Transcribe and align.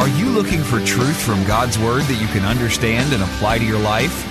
Are 0.00 0.08
you 0.08 0.30
looking 0.30 0.62
for 0.62 0.80
truth 0.86 1.20
from 1.20 1.44
God's 1.44 1.78
Word 1.78 2.04
that 2.04 2.18
you 2.18 2.26
can 2.28 2.46
understand 2.46 3.12
and 3.12 3.22
apply 3.22 3.58
to 3.58 3.64
your 3.66 3.78
life? 3.78 4.26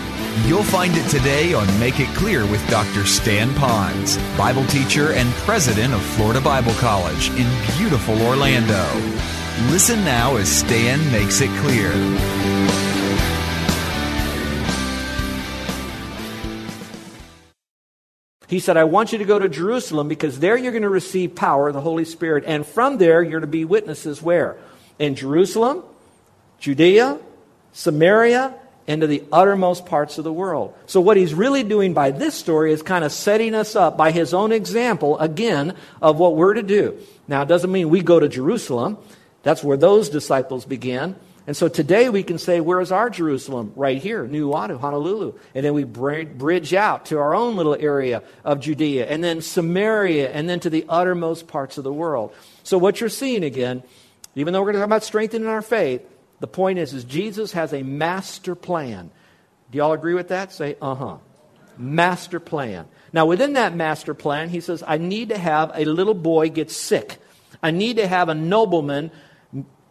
You'll 0.48 0.64
find 0.64 0.98
it 0.98 1.08
today 1.12 1.54
on 1.54 1.68
Make 1.80 2.00
It 2.00 2.08
Clear 2.16 2.44
with 2.48 2.68
Dr. 2.72 3.06
Stan 3.06 3.50
Ponz, 3.50 4.18
Bible 4.36 4.66
teacher 4.66 5.12
and 5.12 5.30
president 5.46 5.94
of 5.94 6.02
Florida 6.02 6.42
Bible 6.42 6.74
College 6.80 7.30
in 7.38 7.46
beautiful 7.78 8.20
Orlando. 8.24 8.84
Listen 9.70 10.04
now 10.04 10.38
as 10.38 10.50
Stan 10.50 11.00
makes 11.12 11.40
it 11.40 11.52
clear. 11.60 11.92
He 18.48 18.60
said, 18.60 18.76
I 18.76 18.86
want 18.86 19.12
you 19.12 19.20
to 19.20 19.26
go 19.26 19.38
to 19.38 19.48
Jerusalem 19.48 20.08
because 20.08 20.40
there 20.40 20.58
you're 20.58 20.72
going 20.72 20.82
to 20.82 20.90
receive 20.90 21.36
power, 21.36 21.72
the 21.72 21.82
Holy 21.82 22.06
Spirit, 22.06 22.44
and 22.48 22.66
from 22.66 22.98
there 22.98 23.22
you're 23.22 23.40
to 23.40 23.46
be 23.46 23.66
witnesses 23.66 24.20
where? 24.20 24.58
In 25.00 25.16
Jerusalem, 25.16 25.84
Judea, 26.60 27.18
Samaria, 27.74 28.54
and 28.88 29.02
to 29.02 29.08
the 29.08 29.24
uttermost 29.32 29.86
parts 29.86 30.18
of 30.18 30.24
the 30.24 30.34
world. 30.34 30.76
So, 30.88 31.00
what 31.00 31.16
he's 31.16 31.34
really 31.34 31.64
doing 31.64 31.94
by 31.94 32.12
this 32.12 32.36
story 32.36 32.74
is 32.74 32.82
kind 32.82 33.06
of 33.06 33.12
setting 33.12 33.54
us 33.56 33.76
up 33.76 33.98
by 33.98 34.12
his 34.12 34.34
own 34.34 34.52
example, 34.52 35.18
again, 35.20 35.76
of 36.02 36.18
what 36.18 36.36
we're 36.36 36.56
to 36.56 36.64
do. 36.64 36.98
Now, 37.28 37.44
it 37.44 37.48
doesn't 37.48 37.72
mean 37.72 37.90
we 37.90 38.02
go 38.02 38.20
to 38.20 38.28
Jerusalem. 38.28 38.98
That's 39.44 39.64
where 39.64 39.78
those 39.78 40.10
disciples 40.10 40.66
began. 40.66 41.16
And 41.50 41.58
so 41.58 41.68
today 41.68 42.10
we 42.10 42.22
can 42.22 42.38
say, 42.38 42.60
where 42.60 42.80
is 42.80 42.92
our 42.92 43.10
Jerusalem? 43.10 43.74
Right 43.76 44.00
here, 44.00 44.24
Nu'uanu, 44.28 44.80
Honolulu. 44.80 45.34
And 45.56 45.66
then 45.66 45.74
we 45.74 45.84
bridge 45.84 46.76
out 46.76 47.08
to 47.08 47.18
our 47.18 47.34
own 47.34 47.56
little 47.56 47.74
area 47.74 48.22
of 48.44 48.60
Judea, 48.60 49.08
and 49.08 49.24
then 49.24 49.42
Samaria, 49.42 50.30
and 50.30 50.48
then 50.48 50.60
to 50.60 50.70
the 50.70 50.86
uttermost 50.88 51.48
parts 51.48 51.80
of 51.80 51.84
the 51.84 51.94
world. 51.94 52.36
So 52.64 52.78
what 52.78 53.00
you're 53.00 53.10
seeing 53.10 53.44
again, 53.44 53.82
even 54.40 54.54
though 54.54 54.62
we're 54.62 54.72
going 54.72 54.76
to 54.76 54.80
talk 54.80 54.88
about 54.88 55.04
strengthening 55.04 55.48
our 55.48 55.62
faith, 55.62 56.02
the 56.40 56.48
point 56.48 56.80
is, 56.80 56.94
is 56.94 57.04
Jesus 57.04 57.52
has 57.54 57.74
a 57.74 57.84
master 57.84 58.56
plan. 58.56 59.12
Do 59.72 59.78
y'all 59.78 59.94
agree 59.94 60.14
with 60.14 60.30
that? 60.30 60.52
Say, 60.52 60.78
uh-huh. 60.82 61.18
Master 61.78 62.40
plan. 62.40 62.88
Now, 63.14 63.26
within 63.26 63.54
that 63.54 63.76
master 63.76 64.14
plan, 64.14 64.50
he 64.50 64.60
says, 64.62 64.84
I 64.86 64.98
need 64.98 65.30
to 65.30 65.38
have 65.38 65.72
a 65.74 65.86
little 65.86 66.14
boy 66.14 66.50
get 66.50 66.72
sick. 66.72 67.18
I 67.62 67.72
need 67.72 67.98
to 67.98 68.08
have 68.08 68.30
a 68.30 68.36
nobleman 68.36 69.12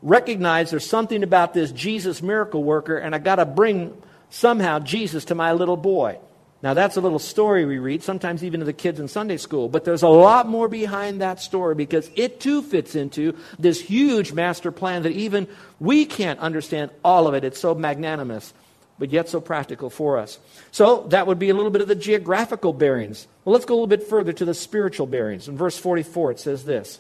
recognize 0.03 0.71
there's 0.71 0.87
something 0.87 1.23
about 1.23 1.55
this 1.55 1.73
Jesus 1.73 2.23
miracle 2.23 2.63
worker, 2.63 2.97
and 2.97 3.15
I 3.15 3.19
got 3.19 3.37
to 3.37 3.45
bring 3.45 4.01
somehow 4.31 4.79
Jesus 4.79 5.27
to 5.27 5.35
my 5.35 5.53
little 5.53 5.77
boy. 5.77 6.19
Now, 6.61 6.75
that's 6.75 6.97
a 6.97 7.01
little 7.01 7.21
story 7.21 7.65
we 7.65 7.79
read, 7.79 8.03
sometimes 8.03 8.43
even 8.43 8.61
to 8.61 8.67
the 8.67 8.73
kids 8.73 8.99
in 8.99 9.07
Sunday 9.07 9.37
school, 9.37 9.69
but 9.69 9.85
there's 9.85 10.03
a 10.03 10.09
lot 10.09 10.49
more 10.49 10.69
behind 10.69 11.21
that 11.21 11.41
story 11.41 11.77
because 11.77 12.11
it 12.17 12.41
too 12.41 12.63
fits 12.63 12.97
into 12.97 13.37
this 13.61 13.81
huge 13.81 14.33
master 14.33 14.73
plan 14.73 15.05
that 15.05 15.13
even 15.13 15.47
we 15.79 16.05
can't 16.05 16.41
understand 16.41 16.91
all 17.05 17.29
of 17.29 17.35
it. 17.35 17.45
It's 17.45 17.61
so 17.61 17.77
magnanimous, 17.77 18.53
but 18.99 19.11
yet 19.11 19.29
so 19.29 19.41
practical 19.41 19.89
for 19.89 20.19
us. 20.19 20.41
So, 20.73 21.07
that 21.11 21.29
would 21.29 21.39
be 21.39 21.51
a 21.51 21.55
little 21.55 21.71
bit 21.71 21.83
of 21.83 21.87
the 21.89 21.95
geographical 21.95 22.73
bearings. 22.73 23.29
Well, 23.45 23.53
let's 23.53 23.65
go 23.65 23.75
a 23.75 23.77
little 23.77 23.87
bit 23.87 24.03
further 24.03 24.33
to 24.33 24.45
the 24.45 24.55
spiritual 24.55 25.07
bearings. 25.07 25.47
In 25.47 25.57
verse 25.57 25.79
44, 25.79 26.33
it 26.33 26.41
says 26.41 26.65
this 26.65 26.99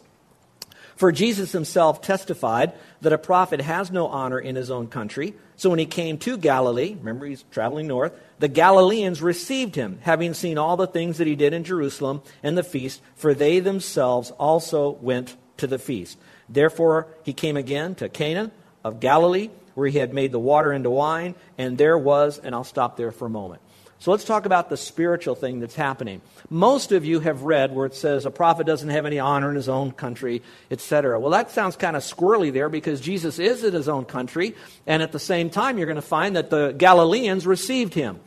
For 0.98 1.12
Jesus 1.12 1.52
himself 1.52 2.02
testified 2.02 2.72
that 3.02 3.12
a 3.12 3.18
prophet 3.18 3.60
has 3.60 3.92
no 3.92 4.08
honor 4.08 4.40
in 4.40 4.56
his 4.56 4.68
own 4.68 4.88
country. 4.88 5.32
So 5.54 5.70
when 5.70 5.78
he 5.78 5.86
came 5.86 6.18
to 6.18 6.36
Galilee, 6.36 6.96
remember 6.98 7.24
he's 7.24 7.44
traveling 7.52 7.86
north, 7.86 8.12
the 8.40 8.48
Galileans 8.48 9.22
received 9.22 9.76
him, 9.76 10.00
having 10.02 10.34
seen 10.34 10.58
all 10.58 10.76
the 10.76 10.88
things 10.88 11.18
that 11.18 11.28
he 11.28 11.36
did 11.36 11.52
in 11.52 11.62
Jerusalem 11.62 12.20
and 12.42 12.58
the 12.58 12.64
feast, 12.64 13.00
for 13.14 13.32
they 13.32 13.60
themselves 13.60 14.32
also 14.32 14.90
went 14.90 15.36
to 15.58 15.68
the 15.68 15.78
feast. 15.78 16.18
Therefore 16.48 17.06
he 17.22 17.32
came 17.32 17.56
again 17.56 17.94
to 17.94 18.08
Cana 18.08 18.50
of 18.82 18.98
Galilee, 18.98 19.50
where 19.76 19.86
he 19.86 19.98
had 19.98 20.12
made 20.12 20.32
the 20.32 20.40
water 20.40 20.72
into 20.72 20.90
wine, 20.90 21.36
and 21.56 21.78
there 21.78 21.96
was, 21.96 22.40
and 22.40 22.56
I'll 22.56 22.64
stop 22.64 22.96
there 22.96 23.12
for 23.12 23.26
a 23.26 23.30
moment. 23.30 23.62
So 24.00 24.12
let's 24.12 24.24
talk 24.24 24.46
about 24.46 24.70
the 24.70 24.76
spiritual 24.76 25.34
thing 25.34 25.58
that's 25.58 25.74
happening. 25.74 26.20
Most 26.50 26.92
of 26.92 27.04
you 27.04 27.18
have 27.18 27.42
read 27.42 27.74
where 27.74 27.84
it 27.84 27.96
says 27.96 28.26
a 28.26 28.30
prophet 28.30 28.64
doesn't 28.64 28.90
have 28.90 29.06
any 29.06 29.18
honor 29.18 29.50
in 29.50 29.56
his 29.56 29.68
own 29.68 29.90
country, 29.90 30.40
etc. 30.70 31.18
Well, 31.18 31.32
that 31.32 31.50
sounds 31.50 31.74
kind 31.74 31.96
of 31.96 32.04
squirrely 32.04 32.52
there 32.52 32.68
because 32.68 33.00
Jesus 33.00 33.40
is 33.40 33.64
in 33.64 33.74
his 33.74 33.88
own 33.88 34.04
country, 34.04 34.54
and 34.86 35.02
at 35.02 35.10
the 35.10 35.18
same 35.18 35.50
time, 35.50 35.78
you're 35.78 35.88
going 35.88 35.96
to 35.96 36.02
find 36.02 36.36
that 36.36 36.48
the 36.48 36.72
Galileans 36.78 37.44
received 37.44 37.92
him. 37.92 38.20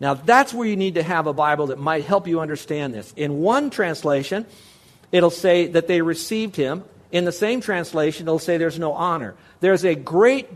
Now, 0.00 0.14
that's 0.14 0.54
where 0.54 0.66
you 0.66 0.76
need 0.76 0.94
to 0.94 1.02
have 1.02 1.26
a 1.26 1.34
Bible 1.34 1.66
that 1.66 1.78
might 1.78 2.04
help 2.04 2.26
you 2.26 2.40
understand 2.40 2.94
this. 2.94 3.12
In 3.14 3.40
one 3.40 3.68
translation, 3.68 4.46
it'll 5.12 5.28
say 5.28 5.66
that 5.66 5.88
they 5.88 6.00
received 6.00 6.56
him. 6.56 6.84
In 7.10 7.26
the 7.26 7.32
same 7.32 7.60
translation, 7.60 8.26
it'll 8.26 8.38
say 8.38 8.56
there's 8.56 8.78
no 8.78 8.92
honor. 8.92 9.34
There's 9.60 9.84
a 9.84 9.94
great 9.94 10.48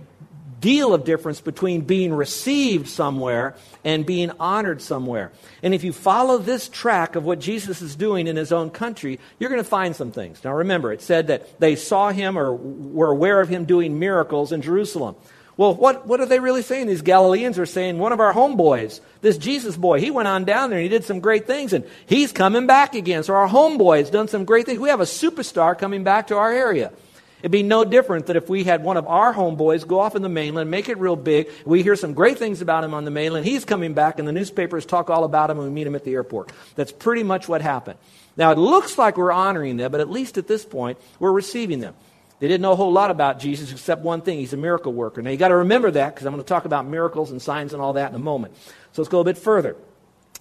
deal 0.63 0.95
of 0.95 1.05
difference 1.05 1.43
between 1.43 1.83
being 1.83 2.15
received 2.15 2.89
somewhere 2.89 3.55
and 3.85 4.07
being 4.07 4.31
honored 4.41 4.81
somewhere. 4.81 5.33
And 5.63 5.75
if 5.75 5.85
you 5.85 5.93
follow 5.93 6.39
this 6.39 6.71
track 6.71 7.17
of 7.17 7.25
what 7.25 7.41
Jesus 7.41 7.83
is 7.83 7.95
doing 7.97 8.27
in 8.29 8.37
his 8.37 8.53
own 8.53 8.71
country, 8.71 9.21
you're 9.39 9.51
going 9.51 9.63
to 9.63 9.69
find 9.69 9.95
some 9.95 10.13
things. 10.13 10.43
Now 10.43 10.55
remember, 10.55 10.93
it 10.93 11.03
said 11.03 11.27
that 11.27 11.61
they 11.61 11.77
saw 11.77 12.11
him 12.11 12.39
or 12.39 12.55
were 12.55 13.11
aware 13.11 13.41
of 13.41 13.51
him 13.51 13.67
doing 13.67 13.99
miracles 13.99 14.53
in 14.53 14.63
Jerusalem. 14.63 15.17
Well, 15.57 15.75
what, 15.75 16.07
what 16.07 16.21
are 16.21 16.27
they 16.27 16.41
really 16.41 16.63
saying? 16.63 16.87
These 16.87 17.03
Galileans 17.03 17.59
are 17.59 17.67
saying, 17.67 17.99
one 17.99 18.13
of 18.13 18.21
our 18.21 18.33
homeboys, 18.33 19.01
this 19.21 19.37
Jesus 19.37 19.77
boy, 19.77 20.01
he 20.01 20.11
went 20.11 20.29
on 20.29 20.45
down 20.45 20.71
there 20.71 20.79
and 20.79 20.85
he 20.85 20.89
did 20.89 21.05
some 21.05 21.21
great 21.21 21.47
things 21.47 21.75
and 21.75 21.85
he's 22.07 22.33
coming 22.33 22.67
back 22.67 22.95
again. 22.95 23.23
So 23.23 23.35
our 23.35 23.49
homeboy 23.49 23.99
has 23.99 24.11
done 24.11 24.29
some 24.29 24.47
great 24.47 24.65
things. 24.65 24.79
We 24.79 24.89
have 24.89 25.01
a 25.01 25.05
superstar 25.05 25.79
coming 25.79 26.05
back 26.05 26.29
to 26.29 26.37
our 26.37 26.51
area. 26.51 26.93
It'd 27.43 27.51
be 27.51 27.65
no 27.65 27.85
different 27.85 28.27
that 28.27 28.37
if 28.37 28.49
we 28.49 28.63
had 28.63 28.85
one 28.85 28.97
of 28.97 29.07
our 29.09 29.35
homeboys 29.35 29.85
go 29.85 29.99
off 29.99 30.15
in 30.15 30.23
the 30.23 30.29
mainland, 30.29 30.71
make 30.71 30.89
it 30.89 30.97
real 30.99 31.17
big. 31.17 31.51
We 31.67 31.83
hear 31.83 31.97
some 31.97 32.15
great 32.15 32.39
things 32.39 32.63
about 32.63 32.85
him 32.85 32.95
on 32.95 33.05
the 33.05 33.11
mainland. 33.11 33.45
He's 33.45 33.65
coming 33.65 33.95
back, 33.95 34.21
and 34.21 34.29
the 34.29 34.33
newspapers 34.33 34.87
talk 34.87 35.11
all 35.11 35.25
about 35.25 35.51
him, 35.51 35.59
and 35.59 35.67
we 35.67 35.75
meet 35.75 35.87
him 35.87 35.97
at 35.97 36.05
the 36.05 36.15
airport. 36.15 36.53
That's 36.77 36.93
pretty 36.93 37.25
much 37.25 37.49
what 37.49 37.61
happened. 37.61 37.99
Now, 38.37 38.53
it 38.53 38.59
looks 38.59 38.97
like 38.97 39.17
we're 39.17 39.33
honoring 39.33 39.77
them, 39.77 39.91
but 39.91 40.01
at 40.01 40.09
least 40.09 40.39
at 40.39 40.47
this 40.47 40.65
point, 40.65 40.99
we're 41.19 41.33
receiving 41.33 41.81
them. 41.81 41.95
They 42.39 42.47
didn't 42.47 42.63
know 42.63 42.73
a 42.73 42.77
whole 42.77 42.93
lot 42.93 43.11
about 43.11 43.41
Jesus 43.41 43.73
except 43.73 44.03
one 44.03 44.21
thing 44.21 44.39
he's 44.39 44.53
a 44.53 44.57
miracle 44.57 44.93
worker. 44.93 45.21
Now, 45.21 45.31
you 45.31 45.37
got 45.37 45.49
to 45.49 45.57
remember 45.57 45.91
that 45.91 46.15
because 46.15 46.27
I'm 46.27 46.33
going 46.33 46.45
to 46.45 46.49
talk 46.49 46.65
about 46.65 46.87
miracles 46.87 47.33
and 47.33 47.43
signs 47.43 47.73
and 47.73 47.83
all 47.83 47.95
that 47.95 48.11
in 48.11 48.15
a 48.15 48.21
moment. 48.21 48.55
So 48.93 49.03
let's 49.03 49.09
go 49.09 49.21
a 49.21 49.25
bit 49.25 49.39
further. 49.39 49.77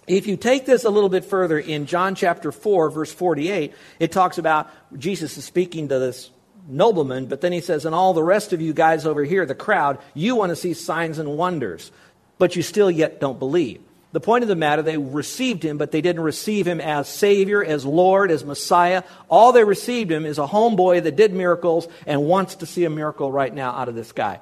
If 0.07 0.27
you 0.27 0.37
take 0.37 0.65
this 0.65 0.83
a 0.83 0.89
little 0.89 1.09
bit 1.09 1.25
further 1.25 1.59
in 1.59 1.85
John 1.85 2.15
chapter 2.15 2.51
4, 2.51 2.89
verse 2.89 3.11
48, 3.11 3.73
it 3.99 4.11
talks 4.11 4.37
about 4.37 4.69
Jesus 4.97 5.37
is 5.37 5.45
speaking 5.45 5.89
to 5.89 5.99
this 5.99 6.31
nobleman, 6.67 7.25
but 7.25 7.41
then 7.41 7.51
he 7.51 7.61
says, 7.61 7.85
and 7.85 7.95
all 7.95 8.13
the 8.13 8.23
rest 8.23 8.53
of 8.53 8.61
you 8.61 8.73
guys 8.73 9.05
over 9.05 9.23
here, 9.23 9.45
the 9.45 9.55
crowd, 9.55 9.97
you 10.13 10.35
want 10.35 10.49
to 10.51 10.55
see 10.55 10.73
signs 10.73 11.19
and 11.19 11.37
wonders, 11.37 11.91
but 12.37 12.55
you 12.55 12.61
still 12.61 12.89
yet 12.89 13.19
don't 13.19 13.39
believe. 13.39 13.81
The 14.13 14.19
point 14.19 14.43
of 14.43 14.49
the 14.49 14.55
matter, 14.55 14.81
they 14.81 14.97
received 14.97 15.63
him, 15.63 15.77
but 15.77 15.91
they 15.91 16.01
didn't 16.01 16.23
receive 16.23 16.67
him 16.67 16.81
as 16.81 17.07
Savior, 17.07 17.63
as 17.63 17.85
Lord, 17.85 18.29
as 18.29 18.43
Messiah. 18.43 19.03
All 19.29 19.53
they 19.53 19.63
received 19.63 20.11
him 20.11 20.25
is 20.25 20.37
a 20.37 20.45
homeboy 20.45 21.03
that 21.03 21.15
did 21.15 21.33
miracles 21.33 21.87
and 22.05 22.25
wants 22.25 22.55
to 22.55 22.65
see 22.65 22.83
a 22.83 22.89
miracle 22.89 23.31
right 23.31 23.53
now 23.53 23.71
out 23.71 23.87
of 23.87 23.95
this 23.95 24.11
guy. 24.11 24.41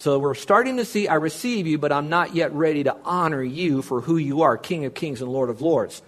So 0.00 0.18
we're 0.18 0.34
starting 0.34 0.78
to 0.78 0.84
see, 0.84 1.06
I 1.06 1.14
receive 1.14 1.66
you, 1.66 1.78
but 1.78 1.92
I'm 1.92 2.08
not 2.08 2.34
yet 2.34 2.52
ready 2.52 2.84
to 2.84 2.96
honor 3.04 3.42
you 3.42 3.82
for 3.82 4.00
who 4.00 4.16
you 4.16 4.42
are, 4.42 4.56
King 4.56 4.84
of 4.84 4.94
Kings 4.94 5.20
and 5.20 5.30
Lord 5.30 5.50
of 5.50 5.60
Lords. 5.60 6.02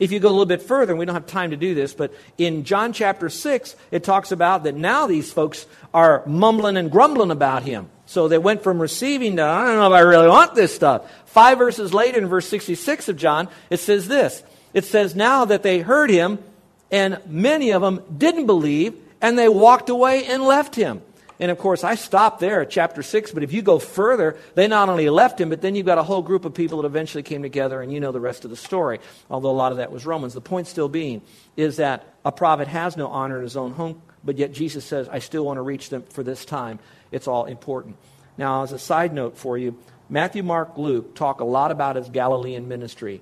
If 0.00 0.12
you 0.12 0.20
go 0.20 0.28
a 0.28 0.30
little 0.30 0.46
bit 0.46 0.62
further, 0.62 0.92
and 0.92 0.98
we 0.98 1.04
don't 1.04 1.14
have 1.14 1.26
time 1.26 1.50
to 1.50 1.56
do 1.56 1.74
this, 1.74 1.94
but 1.94 2.12
in 2.38 2.64
John 2.64 2.92
chapter 2.92 3.28
6, 3.28 3.76
it 3.90 4.04
talks 4.04 4.32
about 4.32 4.64
that 4.64 4.74
now 4.74 5.06
these 5.06 5.32
folks 5.32 5.66
are 5.92 6.22
mumbling 6.26 6.76
and 6.76 6.90
grumbling 6.90 7.30
about 7.30 7.62
him. 7.62 7.88
So 8.06 8.28
they 8.28 8.38
went 8.38 8.62
from 8.62 8.80
receiving 8.80 9.36
to, 9.36 9.42
I 9.42 9.66
don't 9.66 9.76
know 9.76 9.86
if 9.86 9.92
I 9.92 10.00
really 10.00 10.28
want 10.28 10.54
this 10.54 10.74
stuff. 10.74 11.10
Five 11.26 11.58
verses 11.58 11.94
later, 11.94 12.18
in 12.18 12.26
verse 12.26 12.48
66 12.48 13.08
of 13.08 13.16
John, 13.16 13.48
it 13.70 13.78
says 13.78 14.08
this. 14.08 14.42
It 14.72 14.84
says, 14.84 15.14
Now 15.14 15.44
that 15.46 15.62
they 15.62 15.80
heard 15.80 16.10
him, 16.10 16.38
and 16.90 17.20
many 17.26 17.70
of 17.70 17.82
them 17.82 18.02
didn't 18.16 18.46
believe, 18.46 18.94
and 19.20 19.38
they 19.38 19.48
walked 19.48 19.88
away 19.88 20.26
and 20.26 20.42
left 20.42 20.74
him. 20.74 21.02
And 21.44 21.50
of 21.50 21.58
course, 21.58 21.84
I 21.84 21.94
stopped 21.94 22.40
there 22.40 22.62
at 22.62 22.70
chapter 22.70 23.02
6, 23.02 23.32
but 23.32 23.42
if 23.42 23.52
you 23.52 23.60
go 23.60 23.78
further, 23.78 24.38
they 24.54 24.66
not 24.66 24.88
only 24.88 25.10
left 25.10 25.38
him, 25.38 25.50
but 25.50 25.60
then 25.60 25.74
you've 25.74 25.84
got 25.84 25.98
a 25.98 26.02
whole 26.02 26.22
group 26.22 26.46
of 26.46 26.54
people 26.54 26.80
that 26.80 26.86
eventually 26.86 27.22
came 27.22 27.42
together, 27.42 27.82
and 27.82 27.92
you 27.92 28.00
know 28.00 28.12
the 28.12 28.20
rest 28.20 28.44
of 28.44 28.50
the 28.50 28.56
story, 28.56 28.98
although 29.28 29.50
a 29.50 29.52
lot 29.52 29.70
of 29.70 29.76
that 29.76 29.92
was 29.92 30.06
Romans. 30.06 30.32
The 30.32 30.40
point 30.40 30.66
still 30.66 30.88
being 30.88 31.20
is 31.56 31.76
that 31.76 32.14
a 32.24 32.32
prophet 32.32 32.66
has 32.68 32.96
no 32.96 33.08
honor 33.08 33.36
in 33.36 33.42
his 33.42 33.56
own 33.56 33.72
home 33.72 34.00
but 34.24 34.38
yet 34.38 34.52
Jesus 34.52 34.84
says, 34.84 35.08
I 35.08 35.18
still 35.18 35.44
want 35.44 35.58
to 35.58 35.62
reach 35.62 35.90
them 35.90 36.02
for 36.02 36.22
this 36.22 36.44
time. 36.44 36.78
It's 37.12 37.28
all 37.28 37.44
important. 37.44 37.96
Now, 38.38 38.62
as 38.62 38.72
a 38.72 38.78
side 38.78 39.12
note 39.12 39.36
for 39.36 39.58
you, 39.58 39.78
Matthew, 40.08 40.42
Mark, 40.42 40.76
Luke 40.76 41.14
talk 41.14 41.40
a 41.40 41.44
lot 41.44 41.70
about 41.70 41.96
his 41.96 42.08
Galilean 42.08 42.66
ministry. 42.66 43.20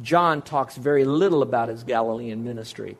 John 0.00 0.42
talks 0.42 0.76
very 0.76 1.04
little 1.04 1.42
about 1.42 1.68
his 1.68 1.84
Galilean 1.84 2.44
ministry. 2.44 2.96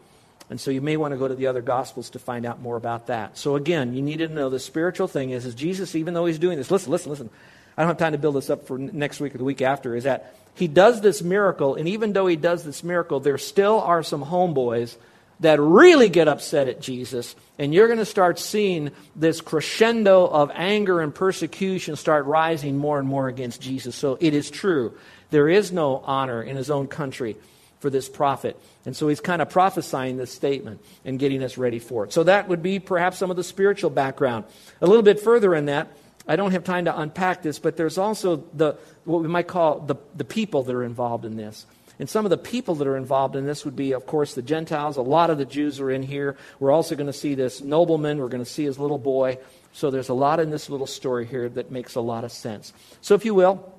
And 0.52 0.60
so 0.60 0.70
you 0.70 0.82
may 0.82 0.98
want 0.98 1.12
to 1.12 1.18
go 1.18 1.26
to 1.26 1.34
the 1.34 1.46
other 1.46 1.62
Gospels 1.62 2.10
to 2.10 2.18
find 2.18 2.44
out 2.44 2.60
more 2.60 2.76
about 2.76 3.06
that. 3.06 3.38
So 3.38 3.56
again, 3.56 3.94
you 3.94 4.02
need 4.02 4.18
to 4.18 4.28
know 4.28 4.50
the 4.50 4.60
spiritual 4.60 5.08
thing 5.08 5.30
is, 5.30 5.46
is 5.46 5.54
Jesus, 5.54 5.94
even 5.94 6.12
though 6.12 6.26
he's 6.26 6.38
doing 6.38 6.58
this, 6.58 6.70
listen, 6.70 6.92
listen, 6.92 7.08
listen. 7.08 7.30
I 7.74 7.80
don't 7.80 7.88
have 7.88 7.96
time 7.96 8.12
to 8.12 8.18
build 8.18 8.34
this 8.34 8.50
up 8.50 8.66
for 8.66 8.76
next 8.76 9.18
week 9.18 9.34
or 9.34 9.38
the 9.38 9.44
week 9.44 9.62
after, 9.62 9.96
is 9.96 10.04
that 10.04 10.36
he 10.54 10.68
does 10.68 11.00
this 11.00 11.22
miracle, 11.22 11.74
and 11.74 11.88
even 11.88 12.12
though 12.12 12.26
he 12.26 12.36
does 12.36 12.64
this 12.64 12.84
miracle, 12.84 13.18
there 13.18 13.38
still 13.38 13.80
are 13.80 14.02
some 14.02 14.22
homeboys 14.22 14.94
that 15.40 15.58
really 15.58 16.10
get 16.10 16.28
upset 16.28 16.68
at 16.68 16.82
Jesus, 16.82 17.34
and 17.58 17.72
you're 17.72 17.86
going 17.86 17.98
to 17.98 18.04
start 18.04 18.38
seeing 18.38 18.90
this 19.16 19.40
crescendo 19.40 20.26
of 20.26 20.50
anger 20.52 21.00
and 21.00 21.14
persecution 21.14 21.96
start 21.96 22.26
rising 22.26 22.76
more 22.76 22.98
and 22.98 23.08
more 23.08 23.26
against 23.26 23.62
Jesus. 23.62 23.96
So 23.96 24.18
it 24.20 24.34
is 24.34 24.50
true. 24.50 24.92
There 25.30 25.48
is 25.48 25.72
no 25.72 25.96
honor 26.04 26.42
in 26.42 26.56
his 26.56 26.70
own 26.70 26.88
country 26.88 27.38
for 27.82 27.90
this 27.90 28.08
prophet. 28.08 28.58
And 28.86 28.96
so 28.96 29.08
he's 29.08 29.20
kind 29.20 29.42
of 29.42 29.50
prophesying 29.50 30.16
this 30.16 30.32
statement 30.32 30.80
and 31.04 31.18
getting 31.18 31.42
us 31.42 31.58
ready 31.58 31.80
for 31.80 32.04
it. 32.04 32.12
So 32.12 32.22
that 32.22 32.48
would 32.48 32.62
be 32.62 32.78
perhaps 32.78 33.18
some 33.18 33.30
of 33.30 33.36
the 33.36 33.44
spiritual 33.44 33.90
background. 33.90 34.44
A 34.80 34.86
little 34.86 35.02
bit 35.02 35.20
further 35.20 35.54
in 35.54 35.66
that, 35.66 35.88
I 36.26 36.36
don't 36.36 36.52
have 36.52 36.62
time 36.62 36.84
to 36.84 36.98
unpack 36.98 37.42
this, 37.42 37.58
but 37.58 37.76
there's 37.76 37.98
also 37.98 38.44
the 38.54 38.78
what 39.04 39.22
we 39.22 39.28
might 39.28 39.48
call 39.48 39.80
the, 39.80 39.96
the 40.14 40.24
people 40.24 40.62
that 40.62 40.74
are 40.74 40.84
involved 40.84 41.24
in 41.24 41.36
this. 41.36 41.66
And 41.98 42.08
some 42.08 42.24
of 42.24 42.30
the 42.30 42.38
people 42.38 42.76
that 42.76 42.86
are 42.86 42.96
involved 42.96 43.36
in 43.36 43.44
this 43.44 43.64
would 43.64 43.76
be, 43.76 43.92
of 43.92 44.06
course, 44.06 44.34
the 44.34 44.42
Gentiles. 44.42 44.96
A 44.96 45.02
lot 45.02 45.30
of 45.30 45.38
the 45.38 45.44
Jews 45.44 45.78
are 45.80 45.90
in 45.90 46.02
here. 46.02 46.36
We're 46.58 46.70
also 46.70 46.94
going 46.94 47.08
to 47.08 47.12
see 47.12 47.34
this 47.34 47.60
nobleman. 47.60 48.18
We're 48.18 48.28
going 48.28 48.44
to 48.44 48.50
see 48.50 48.64
his 48.64 48.78
little 48.78 48.98
boy. 48.98 49.38
So 49.72 49.90
there's 49.90 50.08
a 50.08 50.14
lot 50.14 50.40
in 50.40 50.50
this 50.50 50.70
little 50.70 50.86
story 50.86 51.26
here 51.26 51.48
that 51.50 51.70
makes 51.70 51.94
a 51.94 52.00
lot 52.00 52.24
of 52.24 52.32
sense. 52.32 52.72
So, 53.00 53.14
if 53.14 53.24
you 53.24 53.34
will, 53.34 53.71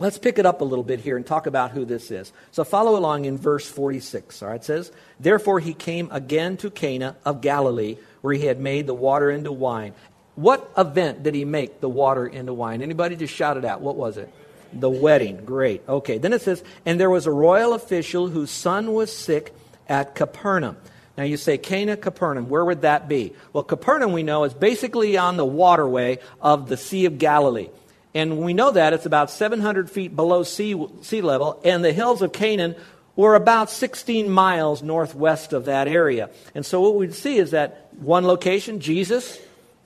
let's 0.00 0.18
pick 0.18 0.40
it 0.40 0.46
up 0.46 0.60
a 0.60 0.64
little 0.64 0.82
bit 0.82 0.98
here 0.98 1.16
and 1.16 1.24
talk 1.24 1.46
about 1.46 1.70
who 1.70 1.84
this 1.84 2.10
is. 2.10 2.32
So, 2.50 2.64
follow 2.64 2.96
along 2.96 3.26
in 3.26 3.38
verse 3.38 3.68
46. 3.68 4.42
All 4.42 4.48
right, 4.48 4.56
it 4.56 4.64
says, 4.64 4.90
Therefore 5.20 5.60
he 5.60 5.74
came 5.74 6.08
again 6.10 6.56
to 6.58 6.70
Cana 6.70 7.14
of 7.24 7.40
Galilee, 7.40 7.98
where 8.22 8.34
he 8.34 8.46
had 8.46 8.58
made 8.58 8.88
the 8.88 8.94
water 8.94 9.30
into 9.30 9.52
wine. 9.52 9.94
What 10.34 10.70
event 10.76 11.22
did 11.22 11.34
he 11.34 11.44
make 11.44 11.80
the 11.80 11.88
water 11.88 12.26
into 12.26 12.54
wine? 12.54 12.82
Anybody 12.82 13.14
just 13.14 13.34
shout 13.34 13.56
it 13.56 13.64
out. 13.64 13.80
What 13.80 13.96
was 13.96 14.16
it? 14.16 14.32
The 14.72 14.90
wedding. 14.90 15.44
Great. 15.44 15.82
Okay. 15.88 16.18
Then 16.18 16.32
it 16.32 16.42
says, 16.42 16.64
and 16.86 16.98
there 16.98 17.10
was 17.10 17.26
a 17.26 17.32
royal 17.32 17.74
official 17.74 18.28
whose 18.28 18.50
son 18.50 18.92
was 18.92 19.14
sick 19.14 19.52
at 19.88 20.14
Capernaum. 20.14 20.76
Now 21.18 21.24
you 21.24 21.36
say 21.36 21.58
Cana, 21.58 21.96
Capernaum. 21.96 22.48
Where 22.48 22.64
would 22.64 22.82
that 22.82 23.08
be? 23.08 23.34
Well, 23.52 23.64
Capernaum, 23.64 24.12
we 24.12 24.22
know, 24.22 24.44
is 24.44 24.54
basically 24.54 25.18
on 25.18 25.36
the 25.36 25.44
waterway 25.44 26.20
of 26.40 26.68
the 26.68 26.76
Sea 26.78 27.04
of 27.04 27.18
Galilee. 27.18 27.68
And 28.14 28.38
we 28.38 28.54
know 28.54 28.72
that 28.72 28.92
it's 28.92 29.06
about 29.06 29.30
700 29.30 29.90
feet 29.90 30.14
below 30.16 30.42
sea, 30.42 30.86
sea 31.02 31.20
level, 31.20 31.60
and 31.64 31.84
the 31.84 31.92
hills 31.92 32.22
of 32.22 32.32
Canaan 32.32 32.74
were 33.16 33.34
about 33.34 33.70
16 33.70 34.30
miles 34.30 34.82
northwest 34.82 35.52
of 35.52 35.66
that 35.66 35.86
area. 35.86 36.30
And 36.54 36.64
so 36.64 36.80
what 36.80 36.96
we'd 36.96 37.14
see 37.14 37.36
is 37.36 37.50
that 37.52 37.88
one 37.98 38.26
location, 38.26 38.80
Jesus 38.80 39.38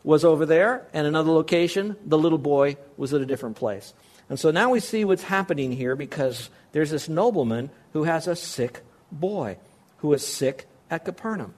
was 0.03 0.25
over 0.25 0.47
there, 0.47 0.87
and 0.93 1.07
another 1.07 1.33
location, 1.33 1.97
the 2.07 2.19
little 2.19 2.39
boy 2.39 2.77
was 2.97 3.13
at 3.13 3.21
a 3.21 3.27
different 3.27 3.57
place. 3.57 3.93
And 4.29 4.39
so 4.39 4.51
now 4.51 4.71
we 4.71 4.81
see 4.81 5.05
what's 5.05 5.23
happening 5.23 5.73
here 5.73 5.97
because 5.97 6.49
there's 6.73 6.91
this 6.91 7.09
nobleman 7.09 7.71
who 7.93 8.05
has 8.05 8.27
a 8.27 8.37
sick 8.37 8.81
boy 9.11 9.59
who 9.99 10.13
is 10.13 10.27
sick 10.27 10.67
at 10.91 11.05
Capernaum. 11.05 11.55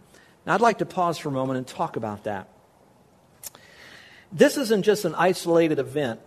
Now, 0.47 0.55
I'd 0.55 0.61
like 0.61 0.79
to 0.79 0.87
pause 0.87 1.19
for 1.19 1.29
a 1.29 1.33
moment 1.33 1.59
and 1.59 1.67
talk 1.67 1.97
about 1.97 2.25
that. 2.25 2.49
This 4.33 4.57
isn't 4.57 4.83
just 4.83 5.05
an 5.05 5.15
isolated 5.15 5.79
event. 5.79 6.21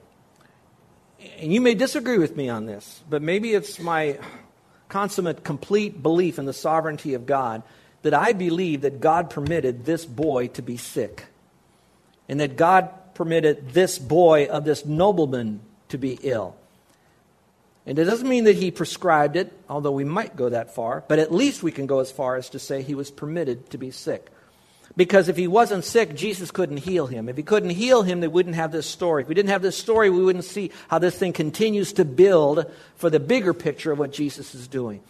And 1.40 1.54
you 1.54 1.62
may 1.62 1.74
disagree 1.74 2.18
with 2.18 2.36
me 2.36 2.50
on 2.50 2.66
this, 2.66 3.02
but 3.10 3.22
maybe 3.22 3.54
it's 3.54 3.80
my 3.80 4.20
consummate, 4.88 5.44
complete 5.44 6.02
belief 6.02 6.40
in 6.40 6.46
the 6.46 6.54
sovereignty 6.54 7.14
of 7.14 7.26
God 7.26 7.64
that 8.02 8.14
I 8.14 8.34
believe 8.34 8.82
that 8.82 9.02
God 9.02 9.30
permitted 9.30 9.86
this 9.86 10.06
boy 10.06 10.48
to 10.50 10.62
be 10.62 10.78
sick. 10.78 11.26
And 12.28 12.40
that 12.40 12.56
God 12.56 12.90
permitted 13.14 13.72
this 13.72 14.00
boy 14.00 14.46
of 14.46 14.64
this 14.64 14.86
nobleman 14.86 15.60
to 15.90 15.98
be 15.98 16.18
ill. 16.22 16.56
And 17.86 17.98
it 17.98 18.06
doesn't 18.06 18.30
mean 18.30 18.44
that 18.44 18.56
he 18.56 18.72
prescribed 18.72 19.36
it, 19.36 19.52
although 19.68 19.92
we 19.92 20.04
might 20.04 20.36
go 20.36 20.50
that 20.50 20.76
far, 20.76 21.04
but 21.08 21.20
at 21.20 21.34
least 21.34 21.64
we 21.64 21.72
can 21.72 21.88
go 21.88 22.00
as 22.00 22.12
far 22.12 22.36
as 22.36 22.50
to 22.52 22.60
say 22.60 22.82
he 22.82 22.96
was 22.96 23.10
permitted 23.10 23.72
to 23.72 23.78
be 23.78 23.92
sick. 23.92 24.28
Because 24.96 25.30
if 25.30 25.38
he 25.38 25.48
wasn't 25.48 25.86
sick, 25.86 26.16
Jesus 26.16 26.52
couldn't 26.52 26.78
heal 26.78 27.08
him. 27.08 27.30
If 27.30 27.38
he 27.38 27.44
couldn't 27.44 27.70
heal 27.70 28.04
him, 28.04 28.20
they 28.20 28.28
wouldn't 28.28 28.56
have 28.56 28.72
this 28.72 28.88
story. 28.88 29.24
If 29.24 29.30
we 29.30 29.36
didn't 29.36 29.52
have 29.52 29.62
this 29.62 29.78
story, 29.78 30.10
we 30.10 30.24
wouldn't 30.24 30.46
see 30.46 30.72
how 30.90 31.00
this 31.00 31.16
thing 31.16 31.32
continues 31.32 31.94
to 31.94 32.06
build 32.06 32.70
for 32.96 33.10
the 33.10 33.20
bigger 33.20 33.54
picture 33.54 33.92
of 33.92 34.00
what 34.00 34.12
Jesus 34.12 34.54
is 34.56 34.68
doing. 34.68 35.02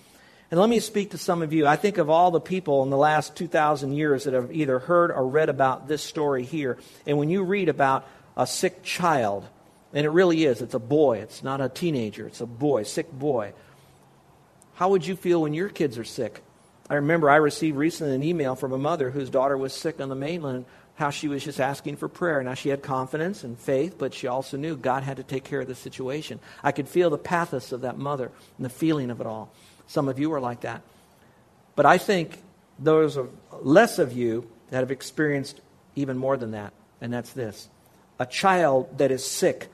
And 0.52 0.60
let 0.60 0.70
me 0.70 0.80
speak 0.80 1.12
to 1.12 1.18
some 1.18 1.42
of 1.42 1.54
you. 1.54 1.66
I 1.66 1.76
think 1.76 1.98
of 1.98 2.10
all 2.10 2.31
the 2.31 2.40
people 2.42 2.84
in 2.84 2.90
the 2.90 2.98
last 2.98 3.36
2,000 3.36 3.94
years 3.94 4.26
that 4.26 4.34
have 4.34 4.52
either 4.52 4.80
heard 4.80 5.12
or 5.12 5.28
read 5.28 5.50
about 5.50 5.88
this 5.88 6.04
story 6.04 6.44
here. 6.44 6.78
And 7.06 7.18
when 7.18 7.30
you 7.30 7.44
read 7.44 7.70
about 7.70 8.08
a 8.36 8.48
sick 8.48 8.84
child, 8.84 9.48
and 9.94 10.06
it 10.06 10.10
really 10.10 10.46
is. 10.46 10.62
It's 10.62 10.74
a 10.74 10.80
boy. 10.80 11.20
It's 11.20 11.44
not 11.44 11.62
a 11.62 11.70
teenager. 11.70 12.28
It's 12.28 12.42
a 12.42 12.46
boy, 12.46 12.84
sick 12.84 13.12
boy. 13.12 13.54
How 14.75 14.90
would 14.90 15.06
you 15.06 15.16
feel 15.16 15.42
when 15.42 15.54
your 15.54 15.70
kids 15.70 15.98
are 15.98 16.04
sick? 16.04 16.42
I 16.89 16.95
remember 16.95 17.30
I 17.30 17.36
received 17.36 17.77
recently 17.77 18.15
an 18.15 18.24
email 18.24 18.56
from 18.56 18.71
a 18.71 18.77
mother 18.77 19.12
whose 19.12 19.30
daughter 19.30 19.57
was 19.57 19.74
sick 19.74 20.01
on 20.01 20.09
the 20.09 20.15
mainland, 20.15 20.65
how 20.95 21.12
she 21.12 21.27
was 21.27 21.44
just 21.44 21.59
asking 21.59 21.97
for 21.97 22.09
prayer. 22.09 22.41
Now, 22.44 22.56
she 22.56 22.69
had 22.69 22.81
confidence 22.81 23.44
and 23.44 23.57
faith, 23.57 23.95
but 23.97 24.13
she 24.13 24.27
also 24.27 24.57
knew 24.57 24.75
God 24.75 25.03
had 25.03 25.18
to 25.18 25.24
take 25.24 25.44
care 25.44 25.62
of 25.62 25.68
the 25.68 25.75
situation. 25.75 26.39
I 26.63 26.71
could 26.71 26.89
feel 26.89 27.09
the 27.09 27.18
pathos 27.18 27.71
of 27.71 27.81
that 27.81 27.97
mother 27.97 28.31
and 28.57 28.65
the 28.65 28.69
feeling 28.69 29.12
of 29.12 29.21
it 29.21 29.27
all. 29.27 29.51
Some 29.88 30.07
of 30.07 30.19
you 30.19 30.33
are 30.33 30.41
like 30.41 30.62
that. 30.62 30.81
But 31.75 31.86
I 31.86 31.97
think 31.97 32.41
those 32.80 33.18
are 33.18 33.27
less 33.62 34.00
of 34.00 34.12
you 34.12 34.50
that 34.71 34.80
have 34.80 34.91
experienced 34.91 35.62
even 35.95 36.18
more 36.18 36.38
than 36.38 36.51
that, 36.51 36.74
and 37.01 37.13
that's 37.13 37.33
this 37.33 37.69
a 38.19 38.25
child 38.25 38.97
that 38.97 39.12
is 39.12 39.25
sick 39.25 39.69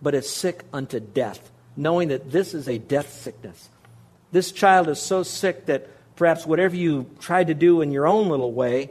but 0.00 0.14
is 0.14 0.28
sick 0.28 0.64
unto 0.72 1.00
death, 1.00 1.50
knowing 1.76 2.08
that 2.08 2.30
this 2.30 2.54
is 2.54 2.68
a 2.68 2.78
death 2.78 3.12
sickness. 3.12 3.70
This 4.32 4.52
child 4.52 4.88
is 4.88 5.00
so 5.00 5.22
sick 5.22 5.66
that 5.66 5.88
perhaps 6.16 6.46
whatever 6.46 6.76
you 6.76 7.10
tried 7.20 7.48
to 7.48 7.54
do 7.54 7.80
in 7.80 7.90
your 7.90 8.06
own 8.06 8.28
little 8.28 8.52
way, 8.52 8.90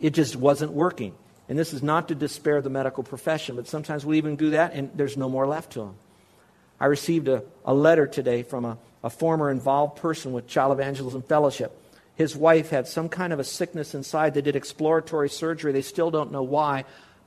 it 0.00 0.10
just 0.10 0.36
wasn't 0.36 0.72
working. 0.72 1.14
And 1.48 1.58
this 1.58 1.72
is 1.72 1.82
not 1.82 2.08
to 2.08 2.14
despair 2.14 2.60
the 2.60 2.70
medical 2.70 3.02
profession, 3.02 3.56
but 3.56 3.68
sometimes 3.68 4.04
we 4.04 4.18
even 4.18 4.36
do 4.36 4.50
that 4.50 4.72
and 4.74 4.90
there's 4.94 5.16
no 5.16 5.28
more 5.28 5.46
left 5.46 5.72
to 5.72 5.80
them. 5.80 5.94
I 6.80 6.86
received 6.86 7.28
a, 7.28 7.42
a 7.64 7.72
letter 7.72 8.06
today 8.06 8.42
from 8.42 8.64
a, 8.64 8.78
a 9.02 9.10
former 9.10 9.50
involved 9.50 9.96
person 9.96 10.32
with 10.32 10.46
Child 10.46 10.72
Evangelism 10.72 11.22
Fellowship. 11.22 11.80
His 12.16 12.36
wife 12.36 12.70
had 12.70 12.88
some 12.88 13.08
kind 13.08 13.32
of 13.32 13.38
a 13.38 13.44
sickness 13.44 13.94
inside. 13.94 14.34
They 14.34 14.40
did 14.40 14.56
exploratory 14.56 15.28
surgery. 15.28 15.72
They 15.72 15.82
still 15.82 16.10
don't 16.10 16.32
know 16.32 16.42
why, 16.42 16.84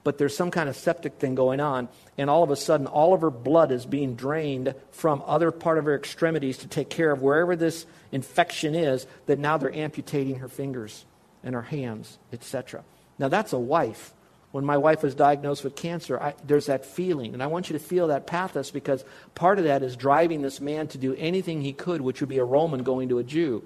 but 0.10 0.18
there's 0.18 0.36
some 0.36 0.50
kind 0.50 0.68
of 0.68 0.76
septic 0.76 1.20
thing 1.20 1.36
going 1.36 1.60
on, 1.60 1.88
and 2.18 2.32
all 2.32 2.42
of 2.42 2.50
a 2.50 2.56
sudden, 2.56 2.88
all 2.88 3.14
of 3.14 3.22
her 3.22 3.30
blood 3.30 3.72
is 3.72 3.86
being 3.86 4.16
drained 4.16 4.74
from 4.90 5.22
other 5.28 5.52
part 5.52 5.78
of 5.78 5.86
her 5.86 5.94
extremities 5.94 6.58
to 6.58 6.68
take 6.68 6.90
care 6.90 7.12
of 7.12 7.22
wherever 7.22 7.56
this 7.56 7.86
infection 8.12 8.74
is. 8.74 9.06
That 9.28 9.38
now 9.38 9.58
they're 9.58 9.72
amputating 9.72 10.40
her 10.40 10.48
fingers 10.48 11.06
and 11.44 11.54
her 11.54 11.62
hands, 11.62 12.18
etc. 12.34 12.84
Now 13.20 13.28
that's 13.28 13.54
a 13.54 13.60
wife. 13.60 14.12
When 14.52 14.66
my 14.66 14.78
wife 14.78 15.04
was 15.04 15.14
diagnosed 15.14 15.64
with 15.64 15.76
cancer, 15.76 16.20
I, 16.20 16.34
there's 16.44 16.66
that 16.66 16.88
feeling, 16.88 17.36
and 17.36 17.44
I 17.44 17.46
want 17.46 17.70
you 17.70 17.78
to 17.78 17.86
feel 17.86 18.08
that 18.08 18.26
pathos 18.26 18.72
because 18.72 19.06
part 19.36 19.60
of 19.60 19.66
that 19.66 19.84
is 19.84 19.96
driving 19.96 20.42
this 20.42 20.60
man 20.60 20.88
to 20.88 20.98
do 20.98 21.14
anything 21.20 21.62
he 21.62 21.72
could, 21.72 22.02
which 22.02 22.20
would 22.20 22.30
be 22.30 22.40
a 22.40 22.44
Roman 22.44 22.82
going 22.82 23.10
to 23.10 23.20
a 23.20 23.24
Jew, 23.24 23.64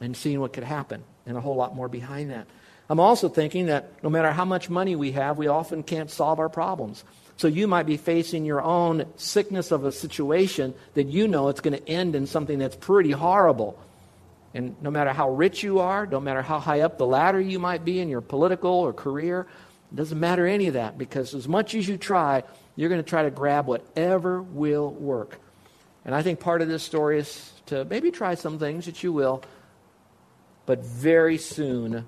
and 0.00 0.16
seeing 0.16 0.38
what 0.38 0.52
could 0.52 0.62
happen, 0.62 1.02
and 1.26 1.36
a 1.36 1.40
whole 1.40 1.56
lot 1.56 1.74
more 1.74 1.88
behind 1.88 2.30
that. 2.30 2.46
I'm 2.88 3.00
also 3.00 3.28
thinking 3.28 3.66
that 3.66 4.02
no 4.02 4.10
matter 4.10 4.30
how 4.32 4.44
much 4.44 4.68
money 4.68 4.94
we 4.94 5.12
have, 5.12 5.38
we 5.38 5.48
often 5.48 5.82
can't 5.82 6.10
solve 6.10 6.38
our 6.38 6.48
problems. 6.48 7.04
So 7.36 7.48
you 7.48 7.66
might 7.66 7.86
be 7.86 7.96
facing 7.96 8.44
your 8.44 8.62
own 8.62 9.06
sickness 9.16 9.70
of 9.70 9.84
a 9.84 9.92
situation 9.92 10.74
that 10.94 11.06
you 11.06 11.26
know 11.26 11.48
it's 11.48 11.60
going 11.60 11.76
to 11.76 11.88
end 11.88 12.14
in 12.14 12.26
something 12.26 12.58
that's 12.58 12.76
pretty 12.76 13.10
horrible. 13.10 13.78
And 14.52 14.80
no 14.80 14.90
matter 14.90 15.12
how 15.12 15.30
rich 15.30 15.62
you 15.62 15.80
are, 15.80 16.06
no 16.06 16.20
matter 16.20 16.42
how 16.42 16.60
high 16.60 16.80
up 16.80 16.96
the 16.96 17.06
ladder 17.06 17.40
you 17.40 17.58
might 17.58 17.84
be 17.84 17.98
in 17.98 18.08
your 18.08 18.20
political 18.20 18.70
or 18.70 18.92
career, 18.92 19.46
it 19.90 19.96
doesn't 19.96 20.20
matter 20.20 20.46
any 20.46 20.68
of 20.68 20.74
that 20.74 20.96
because 20.96 21.34
as 21.34 21.48
much 21.48 21.74
as 21.74 21.88
you 21.88 21.96
try, 21.96 22.44
you're 22.76 22.88
going 22.88 23.02
to 23.02 23.08
try 23.08 23.24
to 23.24 23.30
grab 23.30 23.66
whatever 23.66 24.42
will 24.42 24.90
work. 24.90 25.40
And 26.04 26.14
I 26.14 26.22
think 26.22 26.38
part 26.38 26.62
of 26.62 26.68
this 26.68 26.82
story 26.82 27.18
is 27.18 27.52
to 27.66 27.84
maybe 27.86 28.10
try 28.10 28.34
some 28.34 28.58
things 28.58 28.86
that 28.86 29.02
you 29.02 29.12
will, 29.12 29.42
but 30.66 30.84
very 30.84 31.38
soon 31.38 32.06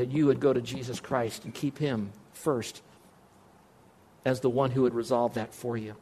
that 0.00 0.10
you 0.10 0.24
would 0.26 0.40
go 0.40 0.50
to 0.50 0.62
Jesus 0.62 0.98
Christ 0.98 1.44
and 1.44 1.52
keep 1.52 1.76
him 1.76 2.10
first 2.32 2.80
as 4.24 4.40
the 4.40 4.48
one 4.48 4.70
who 4.70 4.82
would 4.82 4.94
resolve 4.94 5.34
that 5.34 5.52
for 5.52 5.76
you. 5.76 5.94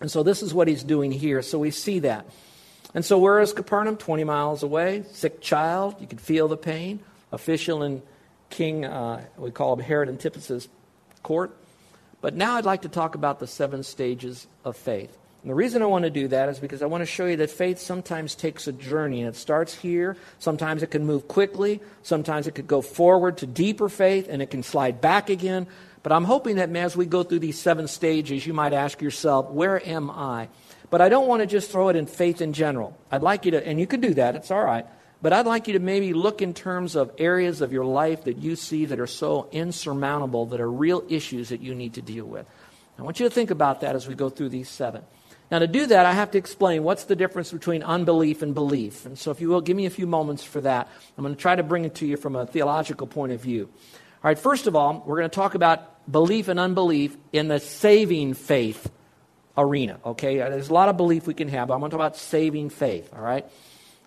And 0.00 0.08
so 0.08 0.22
this 0.22 0.44
is 0.44 0.54
what 0.54 0.68
he's 0.68 0.84
doing 0.84 1.10
here. 1.10 1.42
So 1.42 1.58
we 1.58 1.72
see 1.72 1.98
that. 2.00 2.24
And 2.94 3.04
so 3.04 3.18
where 3.18 3.40
is 3.40 3.52
Capernaum? 3.52 3.96
20 3.96 4.22
miles 4.22 4.62
away. 4.62 5.02
Sick 5.10 5.40
child. 5.40 5.96
You 6.00 6.06
can 6.06 6.18
feel 6.18 6.46
the 6.46 6.56
pain. 6.56 7.00
Official 7.32 7.82
in, 7.82 8.00
King, 8.48 8.84
uh, 8.84 9.24
we 9.36 9.50
call 9.50 9.72
him 9.72 9.80
Herod 9.80 10.08
Antipas's 10.08 10.68
court. 11.24 11.56
But 12.20 12.34
now 12.34 12.54
I'd 12.54 12.64
like 12.64 12.82
to 12.82 12.88
talk 12.88 13.16
about 13.16 13.40
the 13.40 13.48
seven 13.48 13.82
stages 13.82 14.46
of 14.64 14.76
faith. 14.76 15.18
And 15.46 15.52
the 15.52 15.54
reason 15.54 15.80
I 15.80 15.86
want 15.86 16.02
to 16.02 16.10
do 16.10 16.26
that 16.26 16.48
is 16.48 16.58
because 16.58 16.82
I 16.82 16.86
want 16.86 17.02
to 17.02 17.06
show 17.06 17.26
you 17.26 17.36
that 17.36 17.50
faith 17.50 17.78
sometimes 17.78 18.34
takes 18.34 18.66
a 18.66 18.72
journey, 18.72 19.20
and 19.20 19.28
it 19.28 19.36
starts 19.36 19.72
here. 19.72 20.16
Sometimes 20.40 20.82
it 20.82 20.90
can 20.90 21.06
move 21.06 21.28
quickly. 21.28 21.80
Sometimes 22.02 22.48
it 22.48 22.56
could 22.56 22.66
go 22.66 22.82
forward 22.82 23.36
to 23.36 23.46
deeper 23.46 23.88
faith, 23.88 24.26
and 24.28 24.42
it 24.42 24.50
can 24.50 24.64
slide 24.64 25.00
back 25.00 25.30
again. 25.30 25.68
But 26.02 26.10
I'm 26.10 26.24
hoping 26.24 26.56
that 26.56 26.74
as 26.74 26.96
we 26.96 27.06
go 27.06 27.22
through 27.22 27.38
these 27.38 27.60
seven 27.60 27.86
stages, 27.86 28.44
you 28.44 28.54
might 28.54 28.72
ask 28.72 29.00
yourself, 29.00 29.48
where 29.50 29.80
am 29.88 30.10
I? 30.10 30.48
But 30.90 31.00
I 31.00 31.08
don't 31.08 31.28
want 31.28 31.42
to 31.42 31.46
just 31.46 31.70
throw 31.70 31.90
it 31.90 31.94
in 31.94 32.06
faith 32.06 32.40
in 32.40 32.52
general. 32.52 32.98
I'd 33.12 33.22
like 33.22 33.44
you 33.44 33.52
to, 33.52 33.64
and 33.64 33.78
you 33.78 33.86
can 33.86 34.00
do 34.00 34.14
that, 34.14 34.34
it's 34.34 34.50
all 34.50 34.64
right. 34.64 34.84
But 35.22 35.32
I'd 35.32 35.46
like 35.46 35.68
you 35.68 35.74
to 35.74 35.78
maybe 35.78 36.12
look 36.12 36.42
in 36.42 36.54
terms 36.54 36.96
of 36.96 37.12
areas 37.18 37.60
of 37.60 37.72
your 37.72 37.84
life 37.84 38.24
that 38.24 38.38
you 38.38 38.56
see 38.56 38.86
that 38.86 38.98
are 38.98 39.06
so 39.06 39.48
insurmountable, 39.52 40.46
that 40.46 40.60
are 40.60 40.68
real 40.68 41.04
issues 41.08 41.50
that 41.50 41.60
you 41.60 41.72
need 41.72 41.94
to 41.94 42.02
deal 42.02 42.24
with. 42.24 42.46
I 42.98 43.02
want 43.02 43.20
you 43.20 43.28
to 43.28 43.32
think 43.32 43.52
about 43.52 43.82
that 43.82 43.94
as 43.94 44.08
we 44.08 44.16
go 44.16 44.28
through 44.28 44.48
these 44.48 44.68
seven. 44.68 45.04
Now, 45.50 45.60
to 45.60 45.66
do 45.66 45.86
that, 45.86 46.06
I 46.06 46.12
have 46.12 46.32
to 46.32 46.38
explain 46.38 46.82
what's 46.82 47.04
the 47.04 47.14
difference 47.14 47.52
between 47.52 47.82
unbelief 47.82 48.42
and 48.42 48.52
belief. 48.52 49.06
And 49.06 49.16
so, 49.16 49.30
if 49.30 49.40
you 49.40 49.48
will, 49.48 49.60
give 49.60 49.76
me 49.76 49.86
a 49.86 49.90
few 49.90 50.06
moments 50.06 50.42
for 50.42 50.60
that. 50.62 50.88
I'm 51.16 51.22
going 51.22 51.34
to 51.34 51.40
try 51.40 51.54
to 51.54 51.62
bring 51.62 51.84
it 51.84 51.94
to 51.96 52.06
you 52.06 52.16
from 52.16 52.34
a 52.34 52.46
theological 52.46 53.06
point 53.06 53.32
of 53.32 53.40
view. 53.40 53.68
All 54.24 54.30
right, 54.30 54.38
first 54.38 54.66
of 54.66 54.74
all, 54.74 55.04
we're 55.06 55.18
going 55.18 55.30
to 55.30 55.34
talk 55.34 55.54
about 55.54 56.10
belief 56.10 56.48
and 56.48 56.58
unbelief 56.58 57.16
in 57.32 57.48
the 57.48 57.60
saving 57.60 58.34
faith 58.34 58.90
arena. 59.56 60.00
Okay, 60.04 60.38
there's 60.38 60.68
a 60.68 60.74
lot 60.74 60.88
of 60.88 60.96
belief 60.96 61.26
we 61.26 61.34
can 61.34 61.48
have, 61.48 61.68
but 61.68 61.74
I'm 61.74 61.80
going 61.80 61.90
to 61.90 61.96
talk 61.96 62.06
about 62.06 62.16
saving 62.16 62.70
faith. 62.70 63.12
All 63.14 63.22
right. 63.22 63.46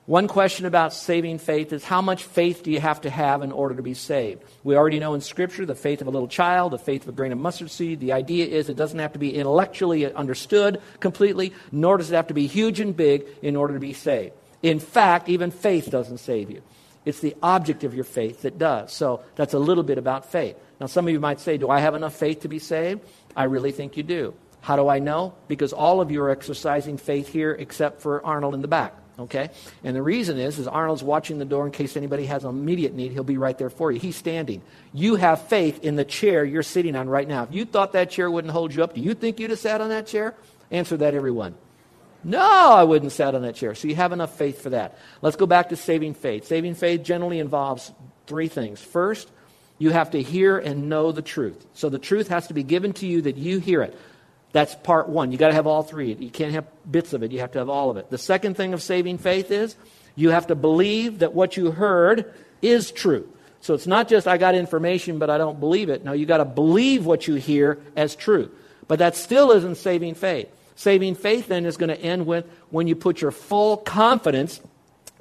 One 0.09 0.27
question 0.27 0.65
about 0.65 0.91
saving 0.91 1.37
faith 1.37 1.71
is 1.71 1.83
how 1.83 2.01
much 2.01 2.23
faith 2.23 2.63
do 2.63 2.71
you 2.71 2.79
have 2.79 3.01
to 3.01 3.11
have 3.11 3.43
in 3.43 3.51
order 3.51 3.75
to 3.75 3.83
be 3.83 3.93
saved? 3.93 4.43
We 4.63 4.75
already 4.75 4.97
know 4.97 5.13
in 5.13 5.21
Scripture 5.21 5.67
the 5.67 5.75
faith 5.75 6.01
of 6.01 6.07
a 6.07 6.09
little 6.09 6.27
child, 6.27 6.73
the 6.73 6.79
faith 6.79 7.03
of 7.03 7.09
a 7.09 7.11
grain 7.11 7.31
of 7.31 7.37
mustard 7.37 7.69
seed. 7.69 7.99
The 7.99 8.13
idea 8.13 8.47
is 8.47 8.69
it 8.69 8.75
doesn't 8.75 8.97
have 8.97 9.13
to 9.13 9.19
be 9.19 9.35
intellectually 9.35 10.11
understood 10.11 10.81
completely, 10.99 11.53
nor 11.71 11.97
does 11.97 12.09
it 12.09 12.15
have 12.15 12.25
to 12.29 12.33
be 12.33 12.47
huge 12.47 12.79
and 12.79 12.97
big 12.97 13.27
in 13.43 13.55
order 13.55 13.75
to 13.75 13.79
be 13.79 13.93
saved. 13.93 14.33
In 14.63 14.79
fact, 14.79 15.29
even 15.29 15.51
faith 15.51 15.91
doesn't 15.91 16.17
save 16.17 16.49
you. 16.49 16.63
It's 17.05 17.19
the 17.19 17.35
object 17.43 17.83
of 17.83 17.93
your 17.93 18.03
faith 18.03 18.41
that 18.41 18.57
does. 18.57 18.91
So 18.91 19.21
that's 19.35 19.53
a 19.53 19.59
little 19.59 19.83
bit 19.83 19.99
about 19.99 20.31
faith. 20.31 20.55
Now, 20.81 20.87
some 20.87 21.05
of 21.05 21.13
you 21.13 21.19
might 21.19 21.39
say, 21.39 21.59
Do 21.59 21.69
I 21.69 21.81
have 21.81 21.93
enough 21.93 22.15
faith 22.15 22.39
to 22.39 22.47
be 22.47 22.57
saved? 22.57 23.01
I 23.35 23.43
really 23.43 23.71
think 23.71 23.95
you 23.95 24.01
do. 24.01 24.33
How 24.61 24.75
do 24.75 24.87
I 24.87 24.97
know? 24.97 25.35
Because 25.47 25.71
all 25.71 26.01
of 26.01 26.09
you 26.09 26.23
are 26.23 26.31
exercising 26.31 26.97
faith 26.97 27.27
here 27.27 27.51
except 27.51 28.01
for 28.01 28.25
Arnold 28.25 28.55
in 28.55 28.63
the 28.63 28.67
back. 28.67 28.95
Okay? 29.19 29.49
And 29.83 29.95
the 29.95 30.01
reason 30.01 30.37
is, 30.37 30.59
is 30.59 30.67
Arnold's 30.67 31.03
watching 31.03 31.39
the 31.39 31.45
door 31.45 31.65
in 31.65 31.71
case 31.71 31.97
anybody 31.97 32.25
has 32.27 32.45
an 32.45 32.49
immediate 32.49 32.93
need. 32.93 33.11
He'll 33.11 33.23
be 33.23 33.37
right 33.37 33.57
there 33.57 33.69
for 33.69 33.91
you. 33.91 33.99
He's 33.99 34.15
standing. 34.15 34.61
You 34.93 35.15
have 35.15 35.47
faith 35.47 35.83
in 35.83 35.97
the 35.97 36.05
chair 36.05 36.45
you're 36.45 36.63
sitting 36.63 36.95
on 36.95 37.09
right 37.09 37.27
now. 37.27 37.43
If 37.43 37.53
you 37.53 37.65
thought 37.65 37.93
that 37.93 38.09
chair 38.09 38.31
wouldn't 38.31 38.53
hold 38.53 38.73
you 38.73 38.83
up, 38.83 38.95
do 38.95 39.01
you 39.01 39.13
think 39.13 39.39
you'd 39.39 39.49
have 39.49 39.59
sat 39.59 39.81
on 39.81 39.89
that 39.89 40.07
chair? 40.07 40.35
Answer 40.71 40.97
that, 40.97 41.13
everyone. 41.13 41.55
No, 42.23 42.39
I 42.39 42.83
wouldn't 42.83 43.11
sat 43.11 43.35
on 43.35 43.41
that 43.43 43.55
chair. 43.55 43.75
So 43.75 43.87
you 43.87 43.95
have 43.95 44.11
enough 44.11 44.37
faith 44.37 44.61
for 44.61 44.71
that. 44.71 44.97
Let's 45.21 45.37
go 45.37 45.45
back 45.45 45.69
to 45.69 45.75
saving 45.75 46.13
faith. 46.13 46.47
Saving 46.47 46.75
faith 46.75 47.03
generally 47.03 47.39
involves 47.39 47.91
three 48.27 48.47
things. 48.47 48.81
First, 48.81 49.29
you 49.77 49.91
have 49.91 50.11
to 50.11 50.21
hear 50.21 50.57
and 50.57 50.89
know 50.89 51.11
the 51.11 51.21
truth. 51.21 51.65
So 51.73 51.89
the 51.89 51.99
truth 51.99 52.27
has 52.27 52.47
to 52.47 52.53
be 52.53 52.63
given 52.63 52.93
to 52.93 53.07
you 53.07 53.21
that 53.23 53.37
you 53.37 53.59
hear 53.59 53.81
it. 53.81 53.97
That's 54.51 54.73
part 54.75 55.09
one. 55.09 55.31
You 55.31 55.37
got 55.37 55.49
to 55.49 55.53
have 55.53 55.67
all 55.67 55.83
three. 55.83 56.13
You 56.13 56.29
can't 56.29 56.53
have 56.53 56.65
bits 56.89 57.13
of 57.13 57.23
it. 57.23 57.31
You 57.31 57.39
have 57.39 57.51
to 57.51 57.59
have 57.59 57.69
all 57.69 57.89
of 57.89 57.97
it. 57.97 58.09
The 58.09 58.17
second 58.17 58.57
thing 58.57 58.73
of 58.73 58.81
saving 58.81 59.19
faith 59.19 59.51
is 59.51 59.75
you 60.15 60.31
have 60.31 60.47
to 60.47 60.55
believe 60.55 61.19
that 61.19 61.33
what 61.33 61.55
you 61.55 61.71
heard 61.71 62.33
is 62.61 62.91
true. 62.91 63.29
So 63.61 63.73
it's 63.73 63.87
not 63.87 64.07
just 64.07 64.27
I 64.27 64.37
got 64.37 64.55
information, 64.55 65.19
but 65.19 65.29
I 65.29 65.37
don't 65.37 65.59
believe 65.59 65.89
it. 65.89 66.03
No, 66.03 66.13
you 66.13 66.25
got 66.25 66.37
to 66.37 66.45
believe 66.45 67.05
what 67.05 67.27
you 67.27 67.35
hear 67.35 67.79
as 67.95 68.15
true. 68.15 68.49
But 68.87 68.99
that 68.99 69.15
still 69.15 69.51
isn't 69.51 69.75
saving 69.75 70.15
faith. 70.15 70.49
Saving 70.75 71.15
faith 71.15 71.47
then 71.47 71.65
is 71.65 71.77
going 71.77 71.89
to 71.89 72.01
end 72.01 72.25
with 72.25 72.45
when 72.69 72.87
you 72.87 72.95
put 72.95 73.21
your 73.21 73.31
full 73.31 73.77
confidence 73.77 74.61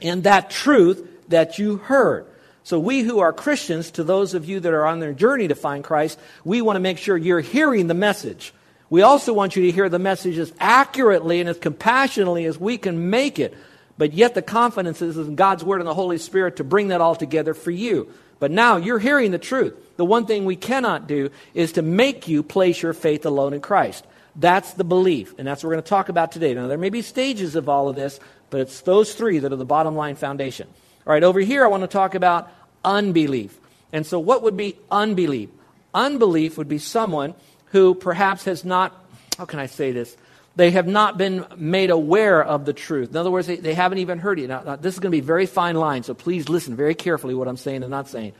in 0.00 0.22
that 0.22 0.50
truth 0.50 1.06
that 1.28 1.58
you 1.58 1.76
heard. 1.76 2.26
So, 2.62 2.78
we 2.78 3.00
who 3.00 3.20
are 3.20 3.32
Christians, 3.32 3.90
to 3.92 4.04
those 4.04 4.34
of 4.34 4.44
you 4.44 4.60
that 4.60 4.72
are 4.72 4.84
on 4.84 5.00
their 5.00 5.14
journey 5.14 5.48
to 5.48 5.54
find 5.54 5.82
Christ, 5.82 6.18
we 6.44 6.60
want 6.60 6.76
to 6.76 6.80
make 6.80 6.98
sure 6.98 7.16
you're 7.16 7.40
hearing 7.40 7.86
the 7.86 7.94
message. 7.94 8.52
We 8.90 9.02
also 9.02 9.32
want 9.32 9.54
you 9.54 9.62
to 9.62 9.72
hear 9.72 9.88
the 9.88 9.98
message 9.98 10.38
as 10.38 10.52
accurately 10.58 11.40
and 11.40 11.48
as 11.48 11.58
compassionately 11.58 12.46
as 12.46 12.58
we 12.58 12.78
can 12.78 13.10
make 13.10 13.38
it. 13.38 13.56
But 13.98 14.12
yet 14.12 14.34
the 14.34 14.42
confidence 14.42 15.02
is 15.02 15.18
in 15.18 15.34
God's 15.34 15.64
Word 15.64 15.80
and 15.80 15.88
the 15.88 15.94
Holy 15.94 16.18
Spirit 16.18 16.56
to 16.56 16.64
bring 16.64 16.88
that 16.88 17.00
all 17.00 17.16
together 17.16 17.52
for 17.52 17.70
you. 17.70 18.12
But 18.38 18.50
now 18.50 18.76
you're 18.76 19.00
hearing 19.00 19.32
the 19.32 19.38
truth. 19.38 19.74
The 19.96 20.04
one 20.04 20.24
thing 20.24 20.44
we 20.44 20.56
cannot 20.56 21.08
do 21.08 21.30
is 21.54 21.72
to 21.72 21.82
make 21.82 22.28
you 22.28 22.42
place 22.42 22.80
your 22.80 22.92
faith 22.92 23.26
alone 23.26 23.52
in 23.52 23.60
Christ. 23.60 24.06
That's 24.36 24.74
the 24.74 24.84
belief, 24.84 25.34
and 25.36 25.48
that's 25.48 25.64
what 25.64 25.68
we're 25.68 25.74
going 25.74 25.82
to 25.82 25.88
talk 25.88 26.08
about 26.08 26.30
today. 26.30 26.54
Now, 26.54 26.68
there 26.68 26.78
may 26.78 26.90
be 26.90 27.02
stages 27.02 27.56
of 27.56 27.68
all 27.68 27.88
of 27.88 27.96
this, 27.96 28.20
but 28.50 28.60
it's 28.60 28.82
those 28.82 29.12
three 29.14 29.40
that 29.40 29.52
are 29.52 29.56
the 29.56 29.64
bottom 29.64 29.96
line 29.96 30.14
foundation. 30.14 30.68
All 31.04 31.12
right, 31.12 31.24
over 31.24 31.40
here, 31.40 31.64
I 31.64 31.68
want 31.68 31.82
to 31.82 31.88
talk 31.88 32.14
about 32.14 32.48
unbelief. 32.84 33.58
And 33.92 34.06
so, 34.06 34.20
what 34.20 34.42
would 34.42 34.56
be 34.56 34.78
unbelief? 34.92 35.50
Unbelief 35.92 36.56
would 36.56 36.68
be 36.68 36.78
someone 36.78 37.34
who 37.70 37.94
perhaps 37.94 38.44
has 38.44 38.64
not, 38.64 38.94
how 39.36 39.44
can 39.44 39.58
I 39.58 39.66
say 39.66 39.92
this? 39.92 40.16
They 40.56 40.72
have 40.72 40.88
not 40.88 41.16
been 41.16 41.46
made 41.56 41.90
aware 41.90 42.42
of 42.42 42.64
the 42.64 42.72
truth. 42.72 43.10
In 43.10 43.16
other 43.16 43.30
words, 43.30 43.46
they, 43.46 43.56
they 43.56 43.74
haven't 43.74 43.98
even 43.98 44.18
heard 44.18 44.40
it. 44.40 44.48
Now, 44.48 44.62
now, 44.62 44.76
this 44.76 44.94
is 44.94 45.00
going 45.00 45.12
to 45.12 45.16
be 45.16 45.20
very 45.20 45.46
fine 45.46 45.76
line, 45.76 46.02
so 46.02 46.14
please 46.14 46.48
listen 46.48 46.74
very 46.74 46.96
carefully 46.96 47.34
what 47.34 47.46
I'm 47.46 47.56
saying 47.56 47.82
and 47.82 47.90
not 47.90 48.08
saying. 48.08 48.32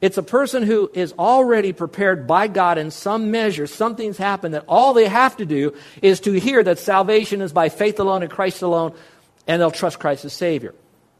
It's 0.00 0.18
a 0.18 0.22
person 0.24 0.64
who 0.64 0.90
is 0.92 1.14
already 1.16 1.72
prepared 1.72 2.26
by 2.26 2.48
God 2.48 2.76
in 2.76 2.90
some 2.90 3.30
measure. 3.30 3.68
Something's 3.68 4.18
happened 4.18 4.54
that 4.54 4.64
all 4.66 4.94
they 4.94 5.06
have 5.06 5.36
to 5.36 5.46
do 5.46 5.76
is 6.02 6.18
to 6.20 6.32
hear 6.32 6.60
that 6.64 6.80
salvation 6.80 7.40
is 7.40 7.52
by 7.52 7.68
faith 7.68 8.00
alone 8.00 8.24
in 8.24 8.28
Christ 8.28 8.62
alone, 8.62 8.94
and 9.46 9.62
they'll 9.62 9.70
trust 9.70 10.00
Christ 10.00 10.24
as 10.24 10.32
Savior. 10.32 10.74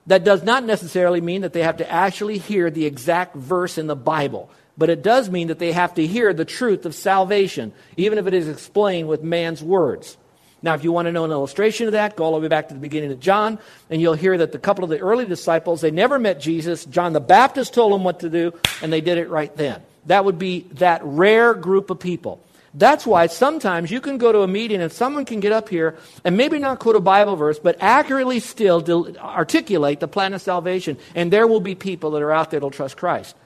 That 0.06 0.24
does 0.24 0.42
not 0.42 0.64
necessarily 0.64 1.20
mean 1.20 1.42
that 1.42 1.52
they 1.52 1.62
have 1.62 1.76
to 1.76 1.90
actually 1.90 2.38
hear 2.38 2.70
the 2.70 2.86
exact 2.86 3.36
verse 3.36 3.78
in 3.78 3.86
the 3.86 3.96
Bible. 3.96 4.50
But 4.76 4.90
it 4.90 5.02
does 5.02 5.30
mean 5.30 5.48
that 5.48 5.58
they 5.58 5.72
have 5.72 5.94
to 5.94 6.06
hear 6.06 6.32
the 6.32 6.44
truth 6.44 6.86
of 6.86 6.94
salvation, 6.94 7.72
even 7.96 8.18
if 8.18 8.26
it 8.26 8.34
is 8.34 8.48
explained 8.48 9.08
with 9.08 9.22
man's 9.22 9.62
words. 9.62 10.16
Now, 10.62 10.74
if 10.74 10.84
you 10.84 10.92
want 10.92 11.06
to 11.06 11.12
know 11.12 11.24
an 11.24 11.30
illustration 11.32 11.86
of 11.86 11.92
that, 11.92 12.16
go 12.16 12.24
all 12.24 12.32
the 12.32 12.40
way 12.40 12.48
back 12.48 12.68
to 12.68 12.74
the 12.74 12.80
beginning 12.80 13.10
of 13.10 13.20
John, 13.20 13.58
and 13.90 14.00
you'll 14.00 14.14
hear 14.14 14.38
that 14.38 14.52
the 14.52 14.58
couple 14.58 14.84
of 14.84 14.90
the 14.90 15.00
early 15.00 15.24
disciples, 15.24 15.80
they 15.80 15.90
never 15.90 16.18
met 16.18 16.40
Jesus. 16.40 16.84
John 16.84 17.12
the 17.12 17.20
Baptist 17.20 17.74
told 17.74 17.92
them 17.92 18.04
what 18.04 18.20
to 18.20 18.30
do, 18.30 18.52
and 18.80 18.92
they 18.92 19.00
did 19.00 19.18
it 19.18 19.28
right 19.28 19.54
then. 19.56 19.82
That 20.06 20.24
would 20.24 20.38
be 20.38 20.60
that 20.74 21.00
rare 21.04 21.54
group 21.54 21.90
of 21.90 21.98
people. 21.98 22.40
That's 22.74 23.06
why 23.06 23.26
sometimes 23.26 23.90
you 23.90 24.00
can 24.00 24.16
go 24.16 24.32
to 24.32 24.40
a 24.40 24.48
meeting 24.48 24.80
and 24.80 24.90
someone 24.90 25.26
can 25.26 25.40
get 25.40 25.52
up 25.52 25.68
here 25.68 25.96
and 26.24 26.36
maybe 26.36 26.58
not 26.58 26.78
quote 26.78 26.96
a 26.96 27.00
Bible 27.00 27.36
verse, 27.36 27.58
but 27.58 27.76
accurately 27.80 28.40
still 28.40 28.82
articulate 29.18 30.00
the 30.00 30.08
plan 30.08 30.32
of 30.32 30.40
salvation, 30.40 30.96
and 31.14 31.30
there 31.30 31.46
will 31.46 31.60
be 31.60 31.74
people 31.74 32.12
that 32.12 32.22
are 32.22 32.32
out 32.32 32.50
there 32.50 32.60
that'll 32.60 32.70
trust 32.70 32.96
Christ. 32.96 33.36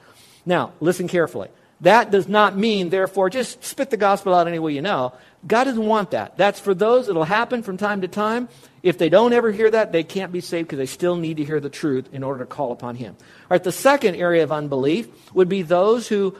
Now, 0.45 0.71
listen 0.79 1.09
carefully. 1.09 1.49
That 1.81 2.09
does 2.09 2.27
not 2.27 2.57
mean, 2.57 2.89
therefore, 2.89 3.29
just 3.29 3.63
spit 3.63 3.91
the 3.91 3.97
gospel 3.97 4.33
out 4.33 4.47
any 4.47 4.59
way 4.59 4.73
you 4.73 4.81
know. 4.81 5.13
God 5.45 5.65
doesn't 5.65 5.85
want 5.85 6.11
that. 6.11 6.35
That's 6.35 6.59
for 6.59 6.73
those. 6.73 7.07
It'll 7.07 7.23
happen 7.23 7.61
from 7.61 7.77
time 7.77 8.01
to 8.01 8.07
time. 8.07 8.49
If 8.81 8.97
they 8.97 9.09
don't 9.09 9.33
ever 9.33 9.51
hear 9.51 9.69
that, 9.69 9.91
they 9.91 10.03
can't 10.03 10.31
be 10.31 10.41
saved 10.41 10.69
because 10.69 10.79
they 10.79 10.87
still 10.87 11.17
need 11.17 11.37
to 11.37 11.45
hear 11.45 11.59
the 11.59 11.69
truth 11.69 12.09
in 12.11 12.23
order 12.23 12.39
to 12.39 12.45
call 12.45 12.71
upon 12.71 12.95
Him. 12.95 13.15
All 13.19 13.47
right, 13.51 13.63
the 13.63 13.71
second 13.71 14.15
area 14.15 14.43
of 14.43 14.51
unbelief 14.51 15.07
would 15.35 15.49
be 15.49 15.61
those 15.61 16.07
who 16.07 16.35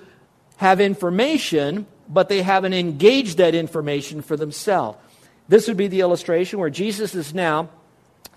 have 0.55 0.81
information, 0.81 1.85
but 2.09 2.29
they 2.29 2.41
haven't 2.41 2.73
engaged 2.73 3.37
that 3.37 3.55
information 3.55 4.21
for 4.21 4.37
themselves. 4.37 4.97
This 5.47 5.67
would 5.67 5.77
be 5.77 5.87
the 5.87 6.01
illustration 6.01 6.59
where 6.59 6.69
Jesus 6.69 7.15
is 7.15 7.33
now 7.33 7.69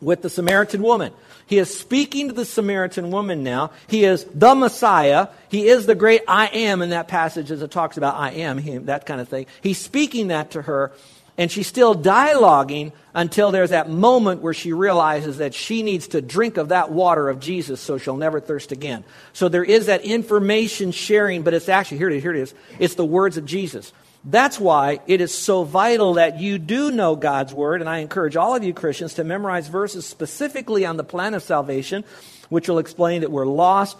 with 0.00 0.22
the 0.22 0.30
Samaritan 0.30 0.82
woman. 0.82 1.12
He 1.46 1.58
is 1.58 1.76
speaking 1.76 2.28
to 2.28 2.34
the 2.34 2.44
Samaritan 2.44 3.10
woman 3.10 3.42
now. 3.42 3.72
He 3.88 4.04
is 4.04 4.24
the 4.32 4.54
Messiah. 4.54 5.28
He 5.48 5.68
is 5.68 5.86
the 5.86 5.96
great 5.96 6.22
I 6.28 6.46
am 6.46 6.80
in 6.80 6.90
that 6.90 7.08
passage 7.08 7.50
as 7.50 7.60
it 7.60 7.70
talks 7.70 7.96
about 7.96 8.14
I 8.14 8.30
am, 8.30 8.58
him, 8.58 8.86
that 8.86 9.04
kind 9.04 9.20
of 9.20 9.28
thing. 9.28 9.46
He's 9.60 9.78
speaking 9.78 10.28
that 10.28 10.52
to 10.52 10.62
her, 10.62 10.92
and 11.40 11.50
she's 11.50 11.66
still 11.66 11.94
dialoguing 11.94 12.92
until 13.14 13.50
there's 13.50 13.70
that 13.70 13.88
moment 13.88 14.42
where 14.42 14.52
she 14.52 14.74
realizes 14.74 15.38
that 15.38 15.54
she 15.54 15.82
needs 15.82 16.08
to 16.08 16.20
drink 16.20 16.58
of 16.58 16.68
that 16.68 16.92
water 16.92 17.30
of 17.30 17.40
Jesus 17.40 17.80
so 17.80 17.96
she'll 17.96 18.18
never 18.18 18.40
thirst 18.40 18.72
again. 18.72 19.04
So 19.32 19.48
there 19.48 19.64
is 19.64 19.86
that 19.86 20.02
information 20.02 20.92
sharing, 20.92 21.42
but 21.42 21.54
it's 21.54 21.70
actually, 21.70 21.96
here 21.96 22.10
it 22.10 22.16
is, 22.16 22.22
here 22.22 22.34
it 22.34 22.40
is. 22.40 22.54
It's 22.78 22.94
the 22.94 23.06
words 23.06 23.38
of 23.38 23.46
Jesus. 23.46 23.90
That's 24.22 24.60
why 24.60 25.00
it 25.06 25.22
is 25.22 25.32
so 25.32 25.64
vital 25.64 26.14
that 26.14 26.38
you 26.38 26.58
do 26.58 26.90
know 26.90 27.16
God's 27.16 27.54
Word, 27.54 27.80
and 27.80 27.88
I 27.88 28.00
encourage 28.00 28.36
all 28.36 28.54
of 28.54 28.62
you 28.62 28.74
Christians 28.74 29.14
to 29.14 29.24
memorize 29.24 29.66
verses 29.66 30.04
specifically 30.04 30.84
on 30.84 30.98
the 30.98 31.04
plan 31.04 31.32
of 31.32 31.42
salvation, 31.42 32.04
which 32.50 32.68
will 32.68 32.78
explain 32.78 33.22
that 33.22 33.30
we're 33.30 33.46
lost, 33.46 33.96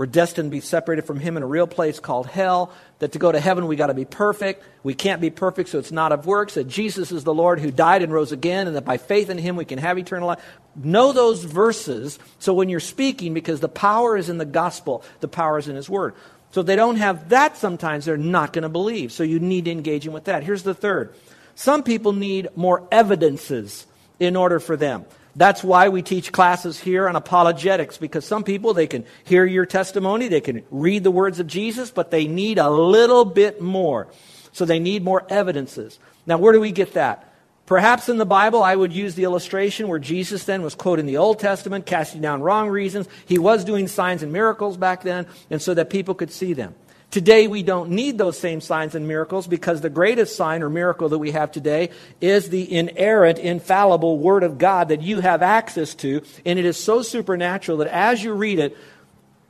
we're 0.00 0.06
destined 0.06 0.46
to 0.46 0.50
be 0.50 0.62
separated 0.62 1.02
from 1.02 1.20
Him 1.20 1.36
in 1.36 1.42
a 1.42 1.46
real 1.46 1.66
place 1.66 2.00
called 2.00 2.26
hell, 2.26 2.72
that 3.00 3.12
to 3.12 3.18
go 3.18 3.30
to 3.30 3.38
heaven 3.38 3.66
we 3.66 3.76
got 3.76 3.88
to 3.88 3.94
be 3.94 4.06
perfect. 4.06 4.64
We 4.82 4.94
can't 4.94 5.20
be 5.20 5.28
perfect, 5.28 5.68
so 5.68 5.78
it's 5.78 5.92
not 5.92 6.10
of 6.10 6.24
works, 6.24 6.54
that 6.54 6.68
Jesus 6.68 7.12
is 7.12 7.22
the 7.22 7.34
Lord 7.34 7.60
who 7.60 7.70
died 7.70 8.02
and 8.02 8.10
rose 8.10 8.32
again, 8.32 8.66
and 8.66 8.76
that 8.76 8.86
by 8.86 8.96
faith 8.96 9.28
in 9.28 9.36
Him 9.36 9.56
we 9.56 9.66
can 9.66 9.76
have 9.76 9.98
eternal 9.98 10.28
life. 10.28 10.42
know 10.74 11.12
those 11.12 11.44
verses 11.44 12.18
so 12.38 12.54
when 12.54 12.70
you're 12.70 12.80
speaking, 12.80 13.34
because 13.34 13.60
the 13.60 13.68
power 13.68 14.16
is 14.16 14.30
in 14.30 14.38
the 14.38 14.46
gospel, 14.46 15.04
the 15.20 15.28
power 15.28 15.58
is 15.58 15.68
in 15.68 15.76
His 15.76 15.90
Word. 15.90 16.14
So 16.52 16.62
if 16.62 16.66
they 16.66 16.76
don't 16.76 16.96
have 16.96 17.28
that 17.28 17.58
sometimes, 17.58 18.06
they're 18.06 18.16
not 18.16 18.54
going 18.54 18.62
to 18.62 18.70
believe. 18.70 19.12
So 19.12 19.22
you 19.22 19.38
need 19.38 19.66
to 19.66 19.70
engage 19.70 20.06
in 20.06 20.14
with 20.14 20.24
that. 20.24 20.44
Here's 20.44 20.62
the 20.62 20.72
third. 20.72 21.14
Some 21.54 21.82
people 21.82 22.14
need 22.14 22.48
more 22.56 22.88
evidences 22.90 23.86
in 24.18 24.34
order 24.34 24.60
for 24.60 24.78
them. 24.78 25.04
That's 25.36 25.62
why 25.62 25.88
we 25.88 26.02
teach 26.02 26.32
classes 26.32 26.80
here 26.80 27.08
on 27.08 27.16
apologetics, 27.16 27.98
because 27.98 28.24
some 28.24 28.44
people, 28.44 28.74
they 28.74 28.86
can 28.86 29.04
hear 29.24 29.44
your 29.44 29.66
testimony, 29.66 30.28
they 30.28 30.40
can 30.40 30.64
read 30.70 31.04
the 31.04 31.10
words 31.10 31.38
of 31.38 31.46
Jesus, 31.46 31.90
but 31.90 32.10
they 32.10 32.26
need 32.26 32.58
a 32.58 32.68
little 32.70 33.24
bit 33.24 33.60
more. 33.60 34.08
So 34.52 34.64
they 34.64 34.80
need 34.80 35.04
more 35.04 35.24
evidences. 35.28 35.98
Now, 36.26 36.38
where 36.38 36.52
do 36.52 36.60
we 36.60 36.72
get 36.72 36.94
that? 36.94 37.26
Perhaps 37.66 38.08
in 38.08 38.18
the 38.18 38.26
Bible, 38.26 38.64
I 38.64 38.74
would 38.74 38.92
use 38.92 39.14
the 39.14 39.22
illustration 39.22 39.86
where 39.86 40.00
Jesus 40.00 40.42
then 40.42 40.62
was 40.62 40.74
quoting 40.74 41.06
the 41.06 41.18
Old 41.18 41.38
Testament, 41.38 41.86
casting 41.86 42.20
down 42.20 42.42
wrong 42.42 42.68
reasons. 42.68 43.08
He 43.26 43.38
was 43.38 43.64
doing 43.64 43.86
signs 43.86 44.24
and 44.24 44.32
miracles 44.32 44.76
back 44.76 45.04
then, 45.04 45.28
and 45.50 45.62
so 45.62 45.74
that 45.74 45.88
people 45.88 46.16
could 46.16 46.32
see 46.32 46.52
them. 46.52 46.74
Today, 47.10 47.48
we 47.48 47.64
don't 47.64 47.90
need 47.90 48.18
those 48.18 48.38
same 48.38 48.60
signs 48.60 48.94
and 48.94 49.08
miracles 49.08 49.48
because 49.48 49.80
the 49.80 49.90
greatest 49.90 50.36
sign 50.36 50.62
or 50.62 50.70
miracle 50.70 51.08
that 51.08 51.18
we 51.18 51.32
have 51.32 51.50
today 51.50 51.90
is 52.20 52.50
the 52.50 52.72
inerrant, 52.72 53.40
infallible 53.40 54.18
Word 54.18 54.44
of 54.44 54.58
God 54.58 54.90
that 54.90 55.02
you 55.02 55.18
have 55.18 55.42
access 55.42 55.94
to. 55.96 56.22
And 56.46 56.56
it 56.56 56.64
is 56.64 56.76
so 56.76 57.02
supernatural 57.02 57.78
that 57.78 57.88
as 57.88 58.22
you 58.22 58.32
read 58.34 58.60
it 58.60 58.76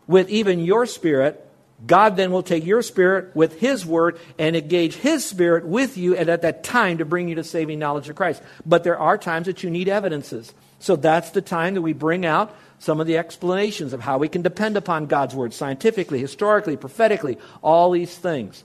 with 0.06 0.30
even 0.30 0.60
your 0.60 0.86
spirit, 0.86 1.46
God 1.86 2.16
then 2.16 2.32
will 2.32 2.42
take 2.42 2.64
your 2.64 2.80
spirit 2.80 3.36
with 3.36 3.60
His 3.60 3.84
Word 3.84 4.18
and 4.38 4.56
engage 4.56 4.94
His 4.96 5.26
Spirit 5.26 5.66
with 5.66 5.98
you 5.98 6.16
and 6.16 6.28
at 6.30 6.42
that 6.42 6.64
time 6.64 6.98
to 6.98 7.04
bring 7.04 7.28
you 7.28 7.34
to 7.34 7.44
saving 7.44 7.78
knowledge 7.78 8.08
of 8.08 8.16
Christ. 8.16 8.42
But 8.64 8.84
there 8.84 8.98
are 8.98 9.18
times 9.18 9.46
that 9.46 9.62
you 9.62 9.70
need 9.70 9.88
evidences. 9.88 10.54
So 10.78 10.96
that's 10.96 11.30
the 11.30 11.42
time 11.42 11.74
that 11.74 11.82
we 11.82 11.92
bring 11.92 12.24
out 12.24 12.54
some 12.80 12.98
of 12.98 13.06
the 13.06 13.18
explanations 13.18 13.92
of 13.92 14.00
how 14.00 14.18
we 14.18 14.28
can 14.28 14.42
depend 14.42 14.76
upon 14.76 15.06
God's 15.06 15.34
Word 15.34 15.54
scientifically, 15.54 16.18
historically, 16.18 16.76
prophetically, 16.76 17.38
all 17.62 17.90
these 17.92 18.16
things. 18.16 18.64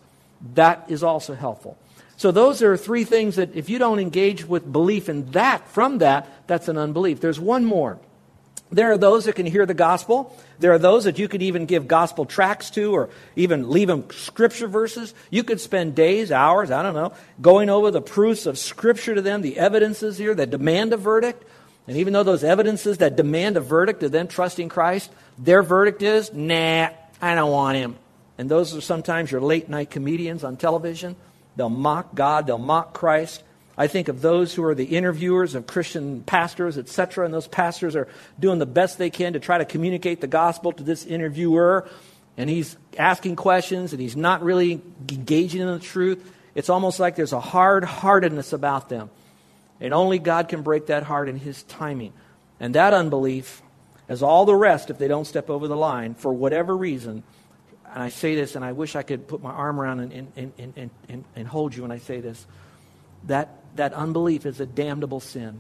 That 0.55 0.85
is 0.87 1.03
also 1.03 1.35
helpful. 1.35 1.77
So, 2.17 2.31
those 2.31 2.63
are 2.63 2.77
three 2.77 3.03
things 3.03 3.35
that 3.35 3.55
if 3.55 3.69
you 3.69 3.77
don't 3.77 3.99
engage 3.99 4.47
with 4.47 4.71
belief 4.71 5.09
in 5.09 5.31
that, 5.31 5.67
from 5.67 5.97
that, 5.99 6.47
that's 6.47 6.69
an 6.69 6.77
unbelief. 6.77 7.19
There's 7.19 7.39
one 7.39 7.65
more. 7.65 7.99
There 8.71 8.91
are 8.91 8.97
those 8.97 9.25
that 9.25 9.35
can 9.35 9.45
hear 9.45 9.65
the 9.65 9.73
gospel. 9.73 10.35
There 10.59 10.71
are 10.71 10.79
those 10.79 11.03
that 11.03 11.19
you 11.19 11.27
could 11.27 11.41
even 11.41 11.65
give 11.65 11.87
gospel 11.87 12.25
tracts 12.25 12.69
to 12.71 12.93
or 12.93 13.09
even 13.35 13.69
leave 13.69 13.89
them 13.89 14.09
scripture 14.11 14.67
verses. 14.67 15.13
You 15.29 15.43
could 15.43 15.59
spend 15.59 15.93
days, 15.93 16.31
hours, 16.31 16.71
I 16.71 16.81
don't 16.81 16.95
know, 16.95 17.13
going 17.41 17.69
over 17.69 17.91
the 17.91 18.01
proofs 18.01 18.45
of 18.45 18.57
scripture 18.57 19.13
to 19.13 19.21
them, 19.21 19.41
the 19.41 19.59
evidences 19.59 20.17
here 20.17 20.33
that 20.33 20.49
demand 20.49 20.93
a 20.93 20.97
verdict. 20.97 21.43
And 21.87 21.97
even 21.97 22.13
though 22.13 22.23
those 22.23 22.43
evidences 22.43 22.97
that 22.97 23.15
demand 23.15 23.57
a 23.57 23.61
verdict 23.61 24.01
of 24.03 24.11
them 24.11 24.27
trusting 24.27 24.69
Christ, 24.69 25.11
their 25.37 25.61
verdict 25.61 26.01
is, 26.01 26.33
nah, 26.33 26.89
I 27.21 27.35
don't 27.35 27.51
want 27.51 27.77
him. 27.77 27.95
And 28.37 28.49
those 28.49 28.75
are 28.75 28.81
sometimes 28.81 29.31
your 29.31 29.41
late 29.41 29.69
night 29.69 29.91
comedians 29.91 30.43
on 30.43 30.57
television. 30.57 31.15
They'll 31.55 31.69
mock 31.69 32.15
God, 32.15 32.47
they'll 32.47 32.57
mock 32.57 32.93
Christ. 32.93 33.43
I 33.77 33.87
think 33.87 34.07
of 34.07 34.21
those 34.21 34.53
who 34.53 34.63
are 34.63 34.75
the 34.75 34.85
interviewers 34.85 35.53
of 35.53 35.67
Christian 35.67 36.23
pastors, 36.23 36.77
etc., 36.77 37.25
and 37.25 37.33
those 37.33 37.47
pastors 37.47 37.95
are 37.95 38.07
doing 38.39 38.57
the 38.57 38.65
best 38.65 38.97
they 38.97 39.09
can 39.09 39.33
to 39.33 39.39
try 39.39 39.57
to 39.57 39.65
communicate 39.65 40.21
the 40.21 40.27
gospel 40.27 40.71
to 40.71 40.83
this 40.83 41.05
interviewer, 41.05 41.87
and 42.37 42.49
he's 42.49 42.77
asking 42.97 43.35
questions 43.35 43.91
and 43.91 44.01
he's 44.01 44.15
not 44.15 44.43
really 44.43 44.81
engaging 45.09 45.61
in 45.61 45.67
the 45.67 45.79
truth. 45.79 46.31
It's 46.53 46.69
almost 46.69 46.99
like 46.99 47.15
there's 47.15 47.33
a 47.33 47.39
hard 47.39 47.83
heartedness 47.83 48.53
about 48.53 48.87
them. 48.89 49.09
And 49.79 49.93
only 49.93 50.19
God 50.19 50.47
can 50.47 50.61
break 50.61 50.87
that 50.87 51.03
heart 51.03 51.29
in 51.29 51.37
His 51.37 51.63
timing. 51.63 52.13
And 52.59 52.75
that 52.75 52.93
unbelief, 52.93 53.61
as 54.07 54.23
all 54.23 54.45
the 54.45 54.55
rest, 54.55 54.89
if 54.89 54.97
they 54.97 55.07
don't 55.07 55.25
step 55.25 55.49
over 55.49 55.67
the 55.67 55.75
line, 55.75 56.15
for 56.15 56.33
whatever 56.33 56.75
reason, 56.75 57.23
and 57.93 58.03
I 58.03 58.09
say 58.09 58.35
this, 58.35 58.55
and 58.55 58.63
I 58.63 58.71
wish 58.71 58.95
I 58.95 59.03
could 59.03 59.27
put 59.27 59.41
my 59.41 59.51
arm 59.51 59.79
around 59.79 59.99
and, 59.99 60.31
and, 60.35 60.53
and, 60.57 60.91
and, 61.07 61.23
and 61.35 61.47
hold 61.47 61.75
you 61.75 61.83
when 61.83 61.91
I 61.91 61.99
say 61.99 62.19
this, 62.21 62.45
that, 63.25 63.49
that 63.75 63.93
unbelief 63.93 64.45
is 64.45 64.59
a 64.59 64.65
damnable 64.65 65.19
sin 65.19 65.59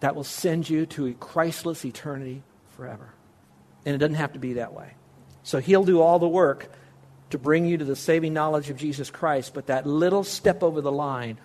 that 0.00 0.14
will 0.14 0.24
send 0.24 0.68
you 0.68 0.86
to 0.86 1.06
a 1.06 1.12
Christless 1.12 1.84
eternity 1.84 2.42
forever. 2.76 3.12
And 3.84 3.94
it 3.94 3.98
doesn't 3.98 4.14
have 4.14 4.32
to 4.34 4.38
be 4.38 4.54
that 4.54 4.72
way. 4.72 4.94
So 5.42 5.58
He'll 5.58 5.84
do 5.84 6.00
all 6.00 6.18
the 6.18 6.28
work 6.28 6.70
to 7.30 7.38
bring 7.38 7.66
you 7.66 7.76
to 7.78 7.84
the 7.84 7.96
saving 7.96 8.32
knowledge 8.32 8.70
of 8.70 8.76
Jesus 8.76 9.10
Christ, 9.10 9.52
but 9.54 9.66
that 9.66 9.86
little 9.86 10.24
step 10.24 10.62
over 10.62 10.80
the 10.80 10.92
line 10.92 11.38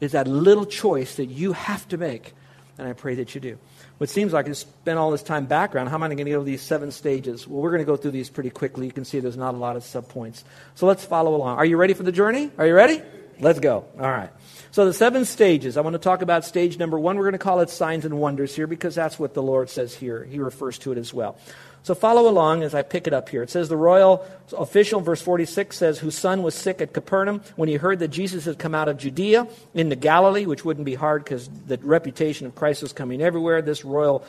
is 0.00 0.12
that 0.12 0.26
little 0.26 0.66
choice 0.66 1.16
that 1.16 1.26
you 1.26 1.52
have 1.52 1.86
to 1.88 1.98
make. 1.98 2.34
And 2.78 2.88
I 2.88 2.94
pray 2.94 3.14
that 3.16 3.34
you 3.34 3.40
do. 3.40 3.58
What 3.98 4.08
seems 4.08 4.32
like 4.32 4.48
I 4.48 4.52
spent 4.52 4.98
all 4.98 5.10
this 5.10 5.22
time 5.22 5.44
background. 5.44 5.90
How 5.90 5.96
am 5.96 6.02
I 6.02 6.06
going 6.06 6.24
to 6.24 6.24
go 6.24 6.36
over 6.36 6.44
these 6.44 6.62
seven 6.62 6.90
stages? 6.90 7.46
Well, 7.46 7.60
we're 7.60 7.70
going 7.70 7.82
to 7.82 7.86
go 7.86 7.96
through 7.96 8.12
these 8.12 8.30
pretty 8.30 8.48
quickly. 8.48 8.86
You 8.86 8.92
can 8.92 9.04
see 9.04 9.20
there's 9.20 9.36
not 9.36 9.54
a 9.54 9.58
lot 9.58 9.76
of 9.76 9.82
subpoints. 9.82 10.44
So 10.74 10.86
let's 10.86 11.04
follow 11.04 11.34
along. 11.34 11.58
Are 11.58 11.66
you 11.66 11.76
ready 11.76 11.92
for 11.92 12.02
the 12.02 12.12
journey? 12.12 12.50
Are 12.56 12.66
you 12.66 12.74
ready? 12.74 13.02
Let's 13.38 13.60
go. 13.60 13.84
All 13.98 14.10
right. 14.10 14.30
So 14.70 14.86
the 14.86 14.94
seven 14.94 15.24
stages. 15.24 15.76
I 15.76 15.82
want 15.82 15.94
to 15.94 15.98
talk 15.98 16.22
about 16.22 16.44
stage 16.44 16.78
number 16.78 16.98
one. 16.98 17.16
We're 17.16 17.24
going 17.24 17.32
to 17.32 17.38
call 17.38 17.60
it 17.60 17.68
signs 17.68 18.04
and 18.04 18.18
wonders 18.18 18.54
here 18.54 18.66
because 18.66 18.94
that's 18.94 19.18
what 19.18 19.34
the 19.34 19.42
Lord 19.42 19.68
says 19.68 19.94
here. 19.94 20.24
He 20.24 20.38
refers 20.38 20.78
to 20.80 20.92
it 20.92 20.98
as 20.98 21.12
well. 21.12 21.36
So 21.82 21.94
follow 21.94 22.28
along 22.28 22.62
as 22.62 22.74
I 22.74 22.82
pick 22.82 23.06
it 23.06 23.14
up 23.14 23.28
here. 23.28 23.42
It 23.42 23.50
says 23.50 23.68
the 23.68 23.76
royal 23.76 24.26
official, 24.56 25.00
verse 25.00 25.22
46 25.22 25.76
says, 25.76 25.98
whose 25.98 26.16
son 26.16 26.42
was 26.42 26.54
sick 26.54 26.80
at 26.80 26.92
Capernaum 26.92 27.42
when 27.56 27.68
he 27.68 27.76
heard 27.76 28.00
that 28.00 28.08
Jesus 28.08 28.44
had 28.44 28.58
come 28.58 28.74
out 28.74 28.88
of 28.88 28.98
Judea 28.98 29.48
into 29.74 29.96
Galilee, 29.96 30.46
which 30.46 30.64
wouldn't 30.64 30.84
be 30.84 30.94
hard 30.94 31.24
because 31.24 31.48
the 31.66 31.78
reputation 31.78 32.46
of 32.46 32.54
Christ 32.54 32.82
was 32.82 32.92
coming 32.92 33.22
everywhere. 33.22 33.62
This 33.62 33.84
royal 33.84 34.24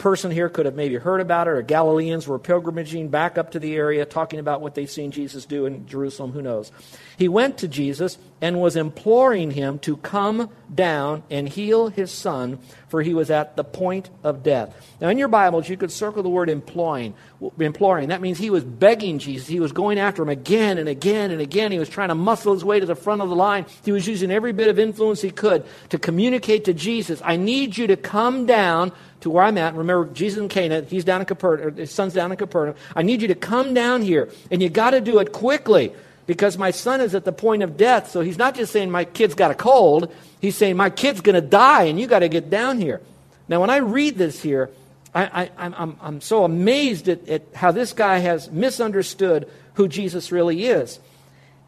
person 0.00 0.30
here 0.30 0.48
could 0.48 0.66
have 0.66 0.74
maybe 0.74 0.96
heard 0.96 1.20
about 1.20 1.46
it, 1.46 1.50
or 1.50 1.62
Galileans 1.62 2.26
were 2.26 2.38
pilgrimaging 2.38 3.10
back 3.10 3.38
up 3.38 3.52
to 3.52 3.58
the 3.58 3.76
area 3.76 4.04
talking 4.04 4.40
about 4.40 4.60
what 4.60 4.74
they've 4.74 4.90
seen 4.90 5.10
Jesus 5.10 5.44
do 5.44 5.66
in 5.66 5.86
Jerusalem. 5.86 6.32
Who 6.32 6.42
knows? 6.42 6.72
He 7.20 7.28
went 7.28 7.58
to 7.58 7.68
Jesus 7.68 8.16
and 8.40 8.62
was 8.62 8.76
imploring 8.76 9.50
him 9.50 9.78
to 9.80 9.98
come 9.98 10.48
down 10.74 11.22
and 11.28 11.46
heal 11.46 11.88
his 11.88 12.10
son, 12.10 12.58
for 12.88 13.02
he 13.02 13.12
was 13.12 13.30
at 13.30 13.56
the 13.56 13.62
point 13.62 14.08
of 14.24 14.42
death. 14.42 14.74
Now, 15.02 15.10
in 15.10 15.18
your 15.18 15.28
Bibles, 15.28 15.68
you 15.68 15.76
could 15.76 15.92
circle 15.92 16.22
the 16.22 16.30
word 16.30 16.48
imploring. 16.48 17.12
Imploring. 17.58 18.08
That 18.08 18.22
means 18.22 18.38
he 18.38 18.48
was 18.48 18.64
begging 18.64 19.18
Jesus. 19.18 19.46
He 19.46 19.60
was 19.60 19.70
going 19.70 19.98
after 19.98 20.22
him 20.22 20.30
again 20.30 20.78
and 20.78 20.88
again 20.88 21.30
and 21.30 21.42
again. 21.42 21.72
He 21.72 21.78
was 21.78 21.90
trying 21.90 22.08
to 22.08 22.14
muscle 22.14 22.54
his 22.54 22.64
way 22.64 22.80
to 22.80 22.86
the 22.86 22.94
front 22.94 23.20
of 23.20 23.28
the 23.28 23.36
line. 23.36 23.66
He 23.84 23.92
was 23.92 24.08
using 24.08 24.30
every 24.30 24.54
bit 24.54 24.68
of 24.68 24.78
influence 24.78 25.20
he 25.20 25.30
could 25.30 25.66
to 25.90 25.98
communicate 25.98 26.64
to 26.64 26.72
Jesus, 26.72 27.20
I 27.22 27.36
need 27.36 27.76
you 27.76 27.86
to 27.88 27.98
come 27.98 28.46
down 28.46 28.92
to 29.20 29.28
where 29.28 29.44
I'm 29.44 29.58
at. 29.58 29.74
Remember, 29.74 30.10
Jesus 30.10 30.40
in 30.40 30.48
Cana, 30.48 30.80
he's 30.88 31.04
down 31.04 31.20
in 31.20 31.26
Capernaum, 31.26 31.76
his 31.76 31.90
son's 31.90 32.14
down 32.14 32.32
in 32.32 32.38
Capernaum. 32.38 32.76
I 32.96 33.02
need 33.02 33.20
you 33.20 33.28
to 33.28 33.34
come 33.34 33.74
down 33.74 34.00
here, 34.00 34.30
and 34.50 34.62
you 34.62 34.70
got 34.70 34.92
to 34.92 35.02
do 35.02 35.18
it 35.18 35.32
quickly 35.32 35.92
because 36.30 36.56
my 36.56 36.70
son 36.70 37.00
is 37.00 37.16
at 37.16 37.24
the 37.24 37.32
point 37.32 37.64
of 37.64 37.76
death. 37.76 38.12
So 38.12 38.20
he's 38.20 38.38
not 38.38 38.54
just 38.54 38.72
saying 38.72 38.88
my 38.88 39.04
kid's 39.04 39.34
got 39.34 39.50
a 39.50 39.54
cold, 39.56 40.14
he's 40.40 40.56
saying 40.56 40.76
my 40.76 40.88
kid's 40.88 41.20
going 41.22 41.34
to 41.34 41.40
die 41.40 41.86
and 41.86 41.98
you 41.98 42.06
got 42.06 42.20
to 42.20 42.28
get 42.28 42.48
down 42.48 42.78
here. 42.78 43.00
Now, 43.48 43.60
when 43.60 43.68
I 43.68 43.78
read 43.78 44.16
this 44.16 44.40
here, 44.40 44.70
I, 45.12 45.50
am 45.58 46.20
so 46.20 46.44
amazed 46.44 47.08
at, 47.08 47.28
at 47.28 47.42
how 47.52 47.72
this 47.72 47.92
guy 47.92 48.18
has 48.18 48.48
misunderstood 48.48 49.50
who 49.74 49.88
Jesus 49.88 50.30
really 50.30 50.66
is. 50.66 51.00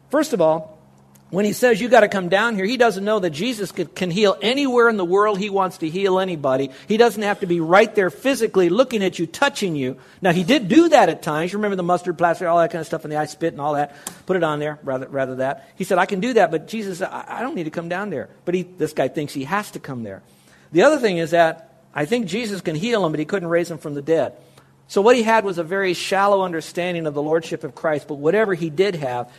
First 0.09 0.31
of 0.31 0.39
all, 0.39 0.72
when 1.33 1.45
he 1.45 1.53
says 1.53 1.81
you 1.81 1.89
got 1.89 2.01
to 2.01 2.07
come 2.07 2.29
down 2.29 2.55
here, 2.55 2.63
he 2.63 2.77
doesn't 2.77 3.03
know 3.03 3.17
that 3.17 3.31
Jesus 3.31 3.71
can, 3.71 4.11
heal 4.11 4.37
anywhere 4.39 4.87
in 4.87 4.97
the 4.97 5.03
world 5.03 5.39
he 5.39 5.49
wants 5.49 5.79
to 5.79 5.89
heal 5.89 6.19
anybody. 6.19 6.69
He 6.87 6.95
doesn't 6.95 7.23
have 7.23 7.39
to 7.39 7.47
be 7.47 7.59
right 7.59 7.93
there 7.95 8.11
physically 8.11 8.69
looking 8.69 9.03
at 9.03 9.17
you, 9.17 9.25
touching 9.25 9.75
you. 9.75 9.97
Now, 10.21 10.31
he 10.31 10.43
did 10.43 10.67
do 10.67 10.89
that 10.89 11.09
at 11.09 11.23
times. 11.23 11.51
You 11.51 11.57
remember 11.57 11.75
the 11.75 11.81
mustard 11.81 12.19
plaster, 12.19 12.47
all 12.47 12.59
that 12.59 12.69
kind 12.69 12.81
of 12.81 12.85
stuff, 12.85 13.03
and 13.03 13.11
the 13.11 13.17
eye 13.17 13.25
spit 13.25 13.51
and 13.51 13.59
all 13.59 13.73
that. 13.73 13.95
Put 14.27 14.37
it 14.37 14.43
on 14.43 14.59
there, 14.59 14.77
rather, 14.83 15.07
rather 15.07 15.35
that. 15.37 15.71
He 15.75 15.85
said, 15.85 15.97
I 15.97 16.05
can 16.05 16.19
do 16.19 16.33
that, 16.33 16.51
but 16.51 16.67
Jesus, 16.67 17.01
I, 17.01 17.25
I 17.27 17.41
don't 17.41 17.55
need 17.55 17.63
to 17.63 17.71
come 17.71 17.89
down 17.89 18.11
there. 18.11 18.29
But 18.45 18.53
he, 18.53 18.61
this 18.61 18.93
guy 18.93 19.07
thinks 19.07 19.33
he 19.33 19.45
has 19.45 19.71
to 19.71 19.79
come 19.79 20.03
there. 20.03 20.21
The 20.71 20.83
other 20.83 20.99
thing 20.99 21.17
is 21.17 21.31
that 21.31 21.81
I 21.95 22.05
think 22.05 22.27
Jesus 22.27 22.61
can 22.61 22.75
heal 22.75 23.03
him, 23.03 23.11
but 23.11 23.17
he 23.17 23.25
couldn't 23.25 23.49
raise 23.49 23.71
him 23.71 23.79
from 23.79 23.95
the 23.95 24.03
dead. 24.03 24.33
So 24.87 25.01
what 25.01 25.15
he 25.15 25.23
had 25.23 25.45
was 25.45 25.57
a 25.57 25.63
very 25.63 25.95
shallow 25.95 26.43
understanding 26.43 27.07
of 27.07 27.15
the 27.15 27.23
lordship 27.23 27.63
of 27.63 27.73
Christ, 27.73 28.07
but 28.07 28.19
whatever 28.19 28.53
he 28.53 28.69
did 28.69 28.93
have, 28.93 29.31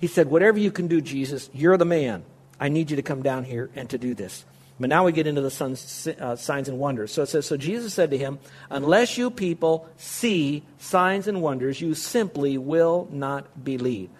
he 0.00 0.06
said, 0.06 0.28
Whatever 0.28 0.58
you 0.58 0.70
can 0.70 0.88
do, 0.88 1.00
Jesus, 1.00 1.50
you're 1.52 1.76
the 1.76 1.84
man. 1.84 2.24
I 2.60 2.68
need 2.68 2.90
you 2.90 2.96
to 2.96 3.02
come 3.02 3.22
down 3.22 3.44
here 3.44 3.70
and 3.74 3.88
to 3.90 3.98
do 3.98 4.14
this. 4.14 4.44
But 4.78 4.88
now 4.88 5.04
we 5.04 5.12
get 5.12 5.26
into 5.26 5.40
the 5.40 5.50
son's, 5.50 6.08
uh, 6.08 6.34
signs 6.34 6.68
and 6.68 6.78
wonders. 6.78 7.12
So 7.12 7.22
it 7.22 7.28
says, 7.28 7.46
So 7.46 7.56
Jesus 7.56 7.94
said 7.94 8.10
to 8.10 8.18
him, 8.18 8.38
Unless 8.70 9.16
you 9.18 9.30
people 9.30 9.88
see 9.96 10.64
signs 10.78 11.28
and 11.28 11.40
wonders, 11.40 11.80
you 11.80 11.94
simply 11.94 12.58
will 12.58 13.08
not 13.10 13.64
believe. 13.64 14.10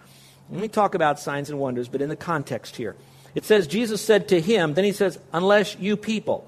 Let 0.49 0.61
me 0.61 0.67
talk 0.67 0.95
about 0.95 1.19
signs 1.19 1.49
and 1.49 1.59
wonders, 1.59 1.87
but 1.89 2.01
in 2.01 2.09
the 2.09 2.15
context 2.15 2.75
here. 2.75 2.95
It 3.33 3.43
says, 3.43 3.67
Jesus 3.67 4.01
said 4.01 4.29
to 4.29 4.39
him, 4.39 4.75
then 4.75 4.85
he 4.85 4.93
says, 4.93 5.19
Unless 5.33 5.77
you 5.77 5.97
people. 5.97 6.47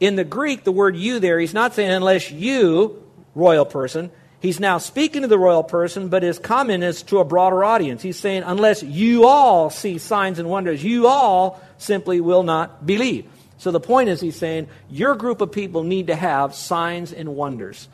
In 0.00 0.16
the 0.16 0.24
Greek, 0.24 0.64
the 0.64 0.72
word 0.72 0.96
you 0.96 1.18
there, 1.18 1.38
he's 1.38 1.54
not 1.54 1.74
saying 1.74 1.90
unless 1.90 2.30
you, 2.30 3.02
royal 3.34 3.66
person, 3.66 4.10
He's 4.40 4.58
now 4.58 4.78
speaking 4.78 5.22
to 5.22 5.28
the 5.28 5.38
royal 5.38 5.62
person, 5.62 6.08
but 6.08 6.22
his 6.22 6.38
comment 6.38 6.82
is 6.82 7.02
to 7.04 7.18
a 7.18 7.24
broader 7.24 7.62
audience. 7.62 8.00
He's 8.00 8.18
saying, 8.18 8.42
unless 8.44 8.82
you 8.82 9.26
all 9.26 9.68
see 9.68 9.98
signs 9.98 10.38
and 10.38 10.48
wonders, 10.48 10.82
you 10.82 11.06
all 11.08 11.60
simply 11.76 12.22
will 12.22 12.42
not 12.42 12.86
believe. 12.86 13.26
So 13.58 13.70
the 13.70 13.80
point 13.80 14.08
is, 14.08 14.22
he's 14.22 14.36
saying, 14.36 14.68
your 14.88 15.14
group 15.14 15.42
of 15.42 15.52
people 15.52 15.82
need 15.82 16.06
to 16.06 16.16
have 16.16 16.54
signs 16.54 17.12
and 17.12 17.36
wonders. 17.36 17.88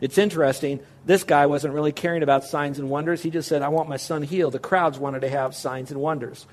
It's 0.00 0.18
interesting. 0.18 0.80
This 1.06 1.22
guy 1.22 1.46
wasn't 1.46 1.74
really 1.74 1.92
caring 1.92 2.24
about 2.24 2.42
signs 2.42 2.80
and 2.80 2.90
wonders. 2.90 3.22
He 3.22 3.30
just 3.30 3.48
said, 3.48 3.62
I 3.62 3.68
want 3.68 3.88
my 3.88 3.96
son 3.96 4.22
healed. 4.22 4.54
The 4.54 4.58
crowds 4.58 4.98
wanted 4.98 5.20
to 5.20 5.28
have 5.28 5.54
signs 5.54 5.92
and 5.92 6.00
wonders. 6.00 6.44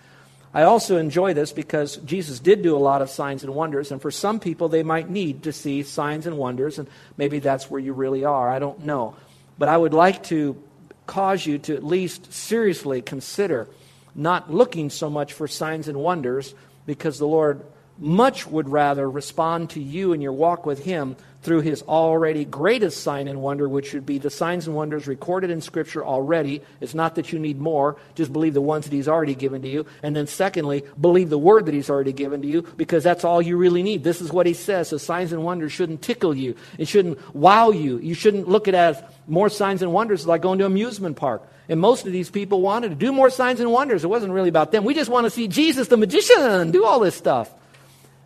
I 0.54 0.64
also 0.64 0.98
enjoy 0.98 1.34
this 1.34 1.52
because 1.52 1.98
Jesus 1.98 2.40
did 2.40 2.62
do 2.62 2.76
a 2.76 2.78
lot 2.78 3.02
of 3.02 3.10
signs 3.10 3.44
and 3.44 3.56
wonders, 3.56 3.92
and 3.92 4.02
for 4.02 4.12
some 4.12 4.40
people, 4.40 4.70
they 4.70 4.84
might 4.84 5.10
need 5.10 5.44
to 5.44 5.54
see 5.54 5.82
signs 5.82 6.28
and 6.28 6.38
wonders, 6.38 6.78
and 6.78 6.88
maybe 7.18 7.40
that's 7.40 7.70
where 7.70 7.80
you 7.80 7.94
really 7.94 8.26
are. 8.26 8.50
I 8.50 8.60
don't 8.60 8.86
know. 8.86 9.16
But 9.60 9.70
I 9.70 9.78
would 9.78 9.94
like 9.94 10.24
to 10.24 10.62
cause 11.06 11.46
you 11.46 11.60
to 11.60 11.76
at 11.76 11.84
least 11.84 12.34
seriously 12.34 13.02
consider 13.02 13.68
not 14.16 14.52
looking 14.52 14.90
so 14.90 15.10
much 15.10 15.34
for 15.34 15.48
signs 15.48 15.88
and 15.88 15.98
wonders 15.98 16.56
because 16.86 17.20
the 17.20 17.28
Lord 17.28 17.62
much 18.00 18.48
would 18.48 18.70
rather 18.70 19.10
respond 19.10 19.72
to 19.72 19.82
you 19.82 20.14
in 20.14 20.22
your 20.22 20.34
walk 20.34 20.66
with 20.66 20.84
Him 20.84 21.16
through 21.42 21.62
His 21.62 21.82
already 21.84 22.46
greatest 22.46 23.02
sign 23.02 23.28
and 23.28 23.42
wonder, 23.42 23.68
which 23.68 23.94
would 23.94 24.06
be 24.06 24.18
the 24.18 24.30
signs 24.30 24.68
and 24.68 24.76
wonders 24.76 25.08
recorded 25.08 25.50
in 25.50 25.62
Scripture 25.62 26.04
already. 26.04 26.62
It's 26.82 26.94
not 26.94 27.16
that 27.16 27.32
you 27.32 27.40
need 27.40 27.60
more, 27.60 27.98
just 28.16 28.34
believe 28.34 28.54
the 28.54 28.62
ones 28.62 28.86
that 28.86 28.94
He's 28.94 29.08
already 29.08 29.36
given 29.36 29.62
to 29.62 29.68
you. 29.68 29.86
And 30.04 30.16
then, 30.16 30.28
secondly, 30.28 30.84
believe 31.00 31.30
the 31.30 31.38
Word 31.38 31.66
that 31.66 31.74
He's 31.74 31.90
already 31.90 32.14
given 32.14 32.42
to 32.42 32.48
you 32.48 32.62
because 32.62 33.04
that's 33.04 33.24
all 33.24 33.42
you 33.42 33.58
really 33.58 33.84
need. 33.84 34.04
This 34.04 34.22
is 34.22 34.32
what 34.32 34.46
He 34.46 34.54
says. 34.54 34.90
The 34.90 35.00
signs 35.00 35.32
and 35.32 35.44
wonders 35.44 35.72
shouldn't 35.72 36.02
tickle 36.02 36.36
you, 36.36 36.56
it 36.78 36.88
shouldn't 36.88 37.36
wow 37.36 37.70
you. 37.72 38.00
You 38.00 38.14
shouldn't 38.14 38.48
look 38.48 38.68
at 38.68 38.74
it 38.74 38.78
as 38.78 39.04
more 39.28 39.50
signs 39.50 39.82
and 39.82 39.94
wonders 39.94 40.26
like 40.26 40.42
going 40.42 40.60
to 40.60 40.66
an 40.66 40.72
amusement 40.72 41.18
park. 41.18 41.48
And 41.70 41.80
most 41.80 42.08
of 42.08 42.12
these 42.12 42.32
people 42.32 42.62
wanted 42.62 42.90
to 42.90 42.96
do 42.96 43.12
more 43.12 43.30
signs 43.30 43.60
and 43.60 43.72
wonders. 43.72 44.04
It 44.04 44.08
wasn't 44.08 44.34
really 44.34 44.50
about 44.50 44.72
them. 44.72 44.84
We 44.84 44.96
just 44.96 45.10
want 45.10 45.26
to 45.26 45.30
see 45.30 45.48
Jesus, 45.48 45.88
the 45.88 45.98
magician, 45.98 46.72
do 46.72 46.84
all 46.84 47.00
this 47.00 47.16
stuff. 47.16 47.54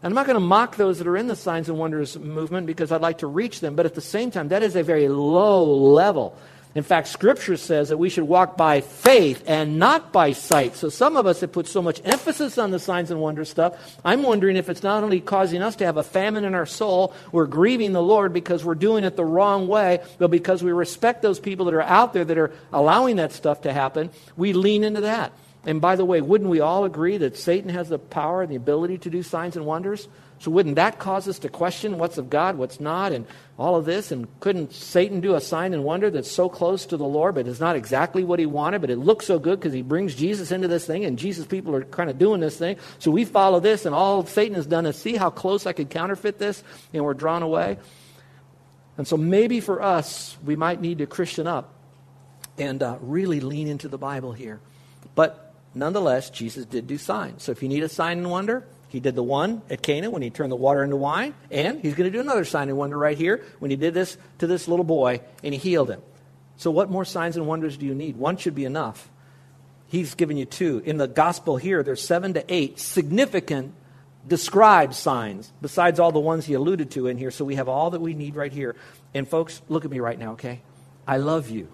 And 0.03 0.11
I'm 0.11 0.15
not 0.15 0.25
going 0.25 0.35
to 0.35 0.41
mock 0.41 0.75
those 0.75 0.97
that 0.97 1.07
are 1.07 1.15
in 1.15 1.27
the 1.27 1.35
signs 1.35 1.69
and 1.69 1.79
wonders 1.79 2.19
movement 2.19 2.67
because 2.67 2.91
I'd 2.91 2.99
like 2.99 3.19
to 3.19 3.27
reach 3.27 3.61
them, 3.61 3.75
but 3.75 3.85
at 3.85 3.95
the 3.95 4.01
same 4.01 4.31
time, 4.31 4.49
that 4.49 4.61
is 4.61 4.75
a 4.75 4.83
very 4.83 5.07
low 5.07 5.63
level. 5.63 6.37
In 6.75 6.83
fact, 6.83 7.07
Scripture 7.07 7.55
says 7.55 7.87
that 7.87 7.97
we 7.97 8.09
should 8.09 8.25
walk 8.25 8.57
by 8.57 8.81
faith 8.81 9.43
and 9.47 9.79
not 9.79 10.11
by 10.11 10.33
sight. 10.33 10.75
So 10.75 10.89
some 10.89 11.15
of 11.15 11.25
us 11.25 11.39
have 11.39 11.53
put 11.53 11.67
so 11.67 11.81
much 11.81 12.01
emphasis 12.03 12.57
on 12.57 12.71
the 12.71 12.79
signs 12.79 13.11
and 13.11 13.21
wonders 13.21 13.49
stuff. 13.49 13.97
I'm 14.03 14.23
wondering 14.23 14.57
if 14.57 14.69
it's 14.69 14.83
not 14.83 15.03
only 15.03 15.21
causing 15.21 15.61
us 15.61 15.77
to 15.77 15.85
have 15.85 15.95
a 15.95 16.03
famine 16.03 16.43
in 16.43 16.53
our 16.53 16.65
soul, 16.65 17.13
we're 17.31 17.45
grieving 17.45 17.93
the 17.93 18.01
Lord 18.01 18.33
because 18.33 18.65
we're 18.65 18.75
doing 18.75 19.05
it 19.05 19.15
the 19.15 19.23
wrong 19.23 19.69
way, 19.69 20.01
but 20.17 20.31
because 20.31 20.63
we 20.63 20.73
respect 20.73 21.21
those 21.21 21.39
people 21.39 21.65
that 21.67 21.75
are 21.75 21.81
out 21.81 22.11
there 22.11 22.25
that 22.25 22.37
are 22.37 22.51
allowing 22.73 23.17
that 23.17 23.31
stuff 23.31 23.61
to 23.61 23.71
happen, 23.71 24.09
we 24.35 24.51
lean 24.51 24.83
into 24.83 25.01
that. 25.01 25.31
And 25.65 25.79
by 25.79 25.95
the 25.95 26.03
way, 26.03 26.19
wouldn't 26.19 26.49
we 26.49 26.59
all 26.59 26.83
agree 26.83 27.17
that 27.17 27.37
Satan 27.37 27.69
has 27.69 27.87
the 27.87 27.99
power 27.99 28.41
and 28.41 28.51
the 28.51 28.57
ability 28.57 28.97
to 28.99 29.09
do 29.09 29.23
signs 29.23 29.55
and 29.55 29.65
wonders? 29.65 30.09
So 30.39 30.51
wouldn't 30.51 30.75
that 30.75 30.99
cause 30.99 31.29
us 31.29 31.39
to 31.39 31.49
question 31.49 31.97
what's 31.97 32.17
of 32.17 32.29
God, 32.29 32.57
what's 32.57 32.81
not, 32.81 33.13
and 33.13 33.25
all 33.57 33.77
of 33.77 33.85
this? 33.85 34.11
And 34.11 34.27
couldn't 34.41 34.73
Satan 34.73 35.21
do 35.21 35.35
a 35.35 35.41
sign 35.41 35.73
and 35.73 35.85
wonder 35.85 36.09
that's 36.09 36.29
so 36.29 36.49
close 36.49 36.85
to 36.87 36.97
the 36.97 37.05
Lord, 37.05 37.35
but 37.35 37.47
is 37.47 37.61
not 37.61 37.77
exactly 37.77 38.25
what 38.25 38.39
he 38.39 38.45
wanted, 38.45 38.81
but 38.81 38.89
it 38.89 38.97
looks 38.97 39.25
so 39.25 39.39
good 39.39 39.57
because 39.57 39.71
he 39.71 39.81
brings 39.81 40.15
Jesus 40.15 40.51
into 40.51 40.67
this 40.67 40.85
thing, 40.85 41.05
and 41.05 41.17
Jesus 41.17 41.45
people 41.45 41.73
are 41.73 41.85
kind 41.85 42.09
of 42.09 42.19
doing 42.19 42.41
this 42.41 42.57
thing. 42.57 42.75
So 42.99 43.09
we 43.09 43.23
follow 43.23 43.61
this, 43.61 43.85
and 43.85 43.95
all 43.95 44.25
Satan 44.25 44.55
has 44.55 44.65
done 44.65 44.85
is 44.85 44.97
see 44.97 45.15
how 45.15 45.29
close 45.29 45.65
I 45.65 45.71
could 45.71 45.89
counterfeit 45.89 46.39
this, 46.39 46.61
and 46.91 47.05
we're 47.05 47.13
drawn 47.13 47.41
away. 47.41 47.77
And 48.97 49.07
so 49.07 49.15
maybe 49.15 49.61
for 49.61 49.81
us, 49.81 50.35
we 50.43 50.57
might 50.57 50.81
need 50.81 50.97
to 50.97 51.05
Christian 51.05 51.47
up 51.47 51.73
and 52.57 52.83
uh, 52.83 52.97
really 52.99 53.39
lean 53.39 53.69
into 53.69 53.87
the 53.87 53.97
Bible 53.97 54.33
here. 54.33 54.59
But 55.15 55.52
nonetheless, 55.73 56.29
Jesus 56.29 56.65
did 56.65 56.87
do 56.87 56.97
signs. 56.97 57.43
So 57.43 57.51
if 57.51 57.63
you 57.63 57.69
need 57.69 57.83
a 57.83 57.89
sign 57.89 58.19
and 58.19 58.29
wonder, 58.29 58.65
he 58.93 58.99
did 58.99 59.15
the 59.15 59.23
one 59.23 59.63
at 59.71 59.81
Cana 59.81 60.11
when 60.11 60.21
he 60.21 60.29
turned 60.29 60.51
the 60.51 60.55
water 60.55 60.83
into 60.83 60.95
wine, 60.95 61.33
and 61.49 61.81
he's 61.81 61.95
going 61.95 62.11
to 62.11 62.15
do 62.15 62.21
another 62.21 62.45
sign 62.45 62.69
and 62.69 62.77
wonder 62.77 62.95
right 62.95 63.17
here 63.17 63.43
when 63.57 63.71
he 63.71 63.77
did 63.77 63.95
this 63.95 64.17
to 64.37 64.45
this 64.45 64.67
little 64.67 64.85
boy 64.85 65.21
and 65.43 65.51
he 65.51 65.59
healed 65.59 65.89
him. 65.89 66.01
So, 66.57 66.69
what 66.69 66.91
more 66.91 67.03
signs 67.03 67.35
and 67.35 67.47
wonders 67.47 67.75
do 67.75 67.87
you 67.87 67.95
need? 67.95 68.17
One 68.17 68.37
should 68.37 68.53
be 68.53 68.65
enough. 68.65 69.09
He's 69.87 70.13
given 70.13 70.37
you 70.37 70.45
two. 70.45 70.81
In 70.85 70.97
the 70.97 71.07
gospel 71.07 71.57
here, 71.57 71.81
there's 71.81 72.01
seven 72.01 72.35
to 72.35 72.45
eight 72.53 72.79
significant 72.79 73.73
described 74.27 74.93
signs, 74.93 75.51
besides 75.61 75.99
all 75.99 76.11
the 76.11 76.19
ones 76.19 76.45
he 76.45 76.53
alluded 76.53 76.91
to 76.91 77.07
in 77.07 77.17
here. 77.17 77.31
So, 77.31 77.45
we 77.45 77.55
have 77.55 77.67
all 77.67 77.89
that 77.89 78.01
we 78.01 78.13
need 78.13 78.35
right 78.35 78.53
here. 78.53 78.75
And, 79.15 79.27
folks, 79.27 79.61
look 79.69 79.85
at 79.85 79.91
me 79.91 79.99
right 79.99 80.19
now, 80.19 80.33
okay? 80.33 80.61
I 81.07 81.17
love 81.17 81.49
you. 81.49 81.67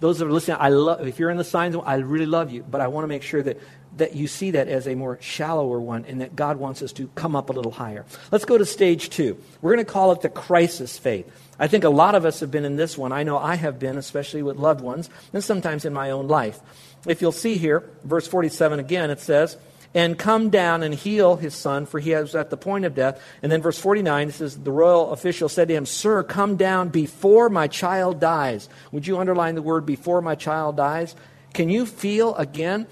Those 0.00 0.18
that 0.18 0.26
are 0.26 0.32
listening, 0.32 0.58
I 0.60 0.68
love, 0.68 1.06
if 1.06 1.18
you're 1.18 1.30
in 1.30 1.38
the 1.38 1.44
signs, 1.44 1.74
I 1.84 1.96
really 1.96 2.26
love 2.26 2.50
you, 2.50 2.62
but 2.62 2.80
I 2.80 2.88
want 2.88 3.04
to 3.04 3.08
make 3.08 3.22
sure 3.22 3.42
that, 3.42 3.58
that 3.96 4.14
you 4.14 4.26
see 4.26 4.50
that 4.50 4.68
as 4.68 4.86
a 4.86 4.94
more 4.94 5.18
shallower 5.22 5.80
one 5.80 6.04
and 6.06 6.20
that 6.20 6.36
God 6.36 6.58
wants 6.58 6.82
us 6.82 6.92
to 6.94 7.08
come 7.14 7.34
up 7.34 7.48
a 7.48 7.52
little 7.54 7.72
higher. 7.72 8.04
Let's 8.30 8.44
go 8.44 8.58
to 8.58 8.66
stage 8.66 9.08
two. 9.08 9.38
We're 9.62 9.74
going 9.74 9.84
to 9.86 9.90
call 9.90 10.12
it 10.12 10.20
the 10.20 10.28
crisis 10.28 10.98
faith. 10.98 11.30
I 11.58 11.68
think 11.68 11.84
a 11.84 11.88
lot 11.88 12.14
of 12.14 12.26
us 12.26 12.40
have 12.40 12.50
been 12.50 12.66
in 12.66 12.76
this 12.76 12.98
one. 12.98 13.12
I 13.12 13.22
know 13.22 13.38
I 13.38 13.54
have 13.54 13.78
been, 13.78 13.96
especially 13.96 14.42
with 14.42 14.56
loved 14.56 14.82
ones, 14.82 15.08
and 15.32 15.42
sometimes 15.42 15.86
in 15.86 15.94
my 15.94 16.10
own 16.10 16.28
life. 16.28 16.60
If 17.06 17.22
you'll 17.22 17.32
see 17.32 17.56
here, 17.56 17.88
verse 18.04 18.26
47 18.26 18.78
again, 18.78 19.10
it 19.10 19.20
says, 19.20 19.56
and 19.94 20.18
come 20.18 20.50
down 20.50 20.82
and 20.82 20.94
heal 20.94 21.36
his 21.36 21.54
son, 21.54 21.86
for 21.86 21.98
he 22.00 22.14
was 22.14 22.34
at 22.34 22.50
the 22.50 22.56
point 22.56 22.84
of 22.84 22.94
death. 22.94 23.20
And 23.42 23.50
then 23.50 23.62
verse 23.62 23.78
49 23.78 24.30
says, 24.32 24.58
The 24.58 24.72
royal 24.72 25.12
official 25.12 25.48
said 25.48 25.68
to 25.68 25.74
him, 25.74 25.86
Sir, 25.86 26.22
come 26.22 26.56
down 26.56 26.90
before 26.90 27.48
my 27.48 27.66
child 27.66 28.20
dies. 28.20 28.68
Would 28.92 29.06
you 29.06 29.18
underline 29.18 29.54
the 29.54 29.62
word 29.62 29.86
before 29.86 30.20
my 30.20 30.34
child 30.34 30.76
dies? 30.76 31.14
Can 31.54 31.68
you 31.68 31.86
feel 31.86 32.34
again 32.34 32.86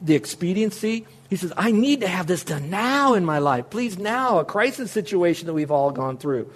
the 0.00 0.14
expediency? 0.14 1.06
He 1.28 1.36
says, 1.36 1.52
I 1.56 1.72
need 1.72 2.02
to 2.02 2.08
have 2.08 2.26
this 2.26 2.44
done 2.44 2.70
now 2.70 3.14
in 3.14 3.24
my 3.24 3.38
life. 3.38 3.70
Please, 3.70 3.98
now, 3.98 4.38
a 4.38 4.44
crisis 4.44 4.92
situation 4.92 5.46
that 5.46 5.54
we've 5.54 5.72
all 5.72 5.90
gone 5.90 6.18
through. 6.18 6.50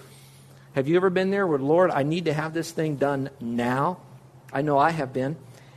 Have 0.74 0.86
you 0.86 0.96
ever 0.96 1.10
been 1.10 1.30
there 1.30 1.46
where, 1.46 1.58
Lord, 1.58 1.90
I 1.90 2.04
need 2.04 2.26
to 2.26 2.32
have 2.32 2.54
this 2.54 2.70
thing 2.70 2.96
done 2.96 3.30
now? 3.40 3.98
I 4.52 4.62
know 4.62 4.78
I 4.78 4.90
have 4.90 5.12
been. 5.12 5.36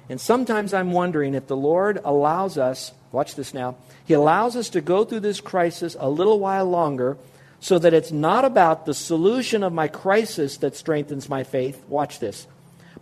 And 0.10 0.21
sometimes 0.21 0.74
I'm 0.74 0.91
wondering 0.91 1.34
if 1.34 1.47
the 1.47 1.58
Lord 1.58 2.00
allows 2.04 2.58
us, 2.58 2.91
watch 3.12 3.36
this 3.36 3.54
now, 3.54 3.76
he 4.06 4.13
allows 4.13 4.56
us 4.56 4.69
to 4.69 4.82
go 4.82 5.04
through 5.04 5.19
this 5.21 5.41
crisis 5.41 5.95
a 6.00 6.10
little 6.10 6.39
while 6.39 6.65
longer 6.65 7.17
so 7.60 7.78
that 7.78 7.93
it's 7.93 8.12
not 8.12 8.43
about 8.43 8.86
the 8.86 8.93
solution 8.93 9.63
of 9.63 9.71
my 9.71 9.88
crisis 9.88 10.58
that 10.58 10.76
strengthens 10.76 11.30
my 11.30 11.43
faith. 11.43 11.84
Watch 11.88 12.19
this. 12.19 12.47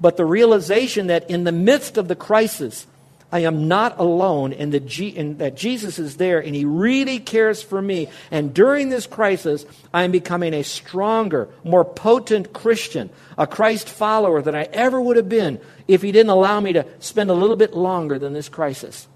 But 0.02 0.18
the 0.18 0.26
realization 0.26 1.08
that 1.08 1.30
in 1.30 1.46
the 1.46 1.52
midst 1.52 1.98
of 1.98 2.08
the 2.08 2.16
crisis, 2.16 2.86
I 3.32 3.40
am 3.40 3.68
not 3.68 4.00
alone 4.00 4.54
and 4.54 4.74
that, 4.74 4.86
G- 4.86 5.16
and 5.18 5.38
that 5.40 5.56
Jesus 5.56 6.00
is 6.00 6.18
there 6.18 6.40
and 6.40 6.56
He 6.56 6.66
really 6.66 7.20
cares 7.20 7.62
for 7.62 7.82
me. 7.82 8.10
And 8.32 8.54
during 8.54 8.90
this 8.90 9.08
crisis, 9.08 9.66
I 9.94 10.04
am 10.04 10.12
becoming 10.12 10.54
a 10.54 10.64
stronger, 10.64 11.48
more 11.64 11.86
potent 11.86 12.54
Christian, 12.54 13.10
a 13.38 13.46
Christ 13.46 13.88
follower 13.88 14.42
than 14.42 14.56
I 14.56 14.64
ever 14.64 15.00
would 15.00 15.18
have 15.18 15.30
been 15.30 15.60
if 15.88 16.02
He 16.02 16.12
didn't 16.12 16.32
allow 16.32 16.60
me 16.60 16.74
to 16.74 16.86
spend 17.00 17.30
a 17.30 17.36
little 17.36 17.56
bit 17.56 17.74
longer 17.74 18.18
than 18.18 18.34
this 18.34 18.50
crisis. 18.50 19.08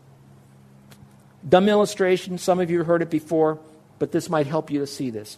Dumb 1.48 1.68
illustration, 1.68 2.38
some 2.38 2.60
of 2.60 2.72
you 2.72 2.84
heard 2.84 3.02
it 3.02 3.10
before, 3.10 3.60
but 4.00 4.12
this 4.12 4.30
might 4.30 4.48
help 4.48 4.72
you 4.72 4.80
to 4.80 4.88
see 4.88 5.10
this. 5.10 5.38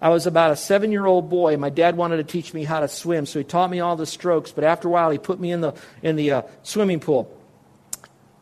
I 0.00 0.08
was 0.08 0.26
about 0.26 0.50
a 0.50 0.56
seven 0.56 0.90
year 0.90 1.06
old 1.06 1.30
boy. 1.30 1.56
My 1.56 1.70
dad 1.70 1.96
wanted 1.96 2.16
to 2.16 2.24
teach 2.24 2.52
me 2.52 2.64
how 2.64 2.80
to 2.80 2.88
swim, 2.88 3.26
so 3.26 3.38
he 3.38 3.44
taught 3.44 3.70
me 3.70 3.80
all 3.80 3.94
the 3.94 4.06
strokes, 4.06 4.50
but 4.50 4.64
after 4.64 4.88
a 4.88 4.90
while, 4.90 5.10
he 5.10 5.18
put 5.18 5.38
me 5.38 5.52
in 5.52 5.60
the, 5.60 5.74
in 6.02 6.16
the 6.16 6.32
uh, 6.32 6.42
swimming 6.62 7.00
pool. 7.00 7.30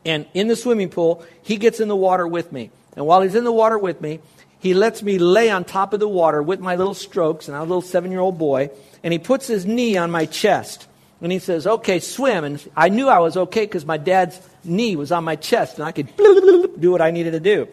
And 0.05 0.27
in 0.33 0.49
the 0.49 0.57
swimming 0.57 0.88
pool, 0.88 1.25
he 1.42 1.57
gets 1.57 1.81
in 1.81 1.88
the 1.88 1.96
water 1.96 2.27
with 2.27 2.53
me. 2.53 2.70
And 2.96 3.07
while 3.07 3.20
he's 3.20 3.35
in 3.35 3.44
the 3.44 3.53
water 3.53 3.79
with 3.79 4.01
me, 4.01 4.20
he 4.59 4.75
lets 4.75 5.03
me 5.03 5.18
lay 5.18 5.51
on 5.51 5.64
top 5.64 5.92
of 5.92 6.01
the 6.01 6.09
water 6.09 6.42
with 6.42 6.61
my 6.61 6.77
little 6.77 6.94
strokes, 6.94 7.49
and 7.49 7.57
I'm 7.57 7.62
a 7.62 7.66
little 7.66 7.83
seven 7.83 8.11
year 8.11 8.20
old 8.20 8.38
boy, 8.38 8.70
and 9.03 9.12
he 9.12 9.18
puts 9.18 9.46
his 9.46 9.66
knee 9.66 9.96
on 9.96 10.11
my 10.11 10.27
chest. 10.27 10.87
And 11.22 11.30
he 11.30 11.38
says, 11.38 11.66
Okay, 11.66 12.00
swim. 12.00 12.44
And 12.44 12.70
I 12.76 12.88
knew 12.88 13.09
I 13.09 13.18
was 13.18 13.37
okay 13.37 13.64
because 13.64 13.85
my 13.85 13.96
dad's 13.96 14.40
knee 14.64 14.96
was 14.96 15.12
on 15.12 15.24
my 15.24 15.37
chest 15.37 15.78
and 15.78 15.85
I 15.85 15.92
could 15.92 16.14
do 16.16 16.90
what 16.90 17.00
I 17.00 17.11
needed 17.11 17.33
to 17.33 17.40
do. 17.40 17.68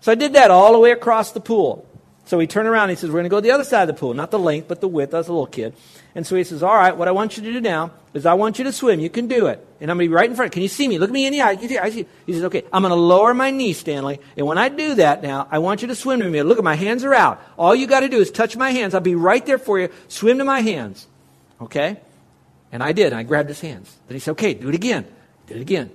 So 0.00 0.12
I 0.12 0.14
did 0.14 0.34
that 0.34 0.50
all 0.50 0.72
the 0.72 0.78
way 0.78 0.90
across 0.90 1.32
the 1.32 1.40
pool. 1.40 1.86
So 2.26 2.40
he 2.40 2.48
turned 2.48 2.66
around 2.66 2.84
and 2.84 2.90
he 2.90 2.96
says, 2.96 3.08
We're 3.08 3.20
going 3.20 3.24
to 3.24 3.30
go 3.30 3.36
to 3.36 3.42
the 3.42 3.52
other 3.52 3.64
side 3.64 3.88
of 3.88 3.94
the 3.94 3.98
pool, 3.98 4.12
not 4.12 4.32
the 4.32 4.38
length, 4.38 4.66
but 4.66 4.80
the 4.80 4.88
width. 4.88 5.14
I 5.14 5.18
was 5.18 5.28
a 5.28 5.32
little 5.32 5.46
kid. 5.46 5.74
And 6.16 6.26
so 6.26 6.34
he 6.34 6.42
says, 6.42 6.62
All 6.62 6.74
right, 6.74 6.96
what 6.96 7.06
I 7.06 7.12
want 7.12 7.36
you 7.36 7.42
to 7.44 7.52
do 7.52 7.60
now 7.60 7.92
is 8.14 8.26
I 8.26 8.34
want 8.34 8.58
you 8.58 8.64
to 8.64 8.72
swim. 8.72 8.98
You 8.98 9.10
can 9.10 9.28
do 9.28 9.46
it. 9.46 9.64
And 9.80 9.90
I'm 9.90 9.96
going 9.96 10.06
to 10.06 10.10
be 10.10 10.14
right 10.14 10.28
in 10.28 10.34
front. 10.34 10.50
Can 10.50 10.62
you 10.62 10.68
see 10.68 10.88
me? 10.88 10.98
Look 10.98 11.10
at 11.10 11.12
me 11.12 11.26
in 11.26 11.32
the 11.32 11.42
eye. 11.42 11.50
I 11.80 11.90
see. 11.90 12.06
He 12.26 12.32
says, 12.32 12.42
Okay, 12.44 12.64
I'm 12.72 12.82
going 12.82 12.90
to 12.90 12.96
lower 12.96 13.32
my 13.32 13.52
knee, 13.52 13.72
Stanley. 13.72 14.18
And 14.36 14.44
when 14.44 14.58
I 14.58 14.68
do 14.68 14.96
that 14.96 15.22
now, 15.22 15.46
I 15.52 15.60
want 15.60 15.82
you 15.82 15.88
to 15.88 15.94
swim 15.94 16.18
to 16.20 16.28
me. 16.28 16.42
Look 16.42 16.58
at 16.58 16.64
my 16.64 16.74
hands 16.74 17.04
are 17.04 17.14
out. 17.14 17.40
All 17.56 17.76
you 17.76 17.86
got 17.86 18.00
to 18.00 18.08
do 18.08 18.18
is 18.18 18.32
touch 18.32 18.56
my 18.56 18.70
hands. 18.70 18.94
I'll 18.94 19.00
be 19.00 19.14
right 19.14 19.44
there 19.46 19.58
for 19.58 19.78
you. 19.78 19.88
Swim 20.08 20.38
to 20.38 20.44
my 20.44 20.60
hands. 20.60 21.06
Okay? 21.60 22.00
And 22.72 22.82
I 22.82 22.92
did. 22.92 23.06
And 23.06 23.16
I 23.16 23.22
grabbed 23.22 23.48
his 23.48 23.60
hands. 23.60 23.94
Then 24.08 24.14
he 24.14 24.20
said, 24.20 24.32
okay, 24.32 24.54
do 24.54 24.68
it 24.68 24.74
again. 24.74 25.06
Did 25.46 25.58
it 25.58 25.60
again. 25.60 25.90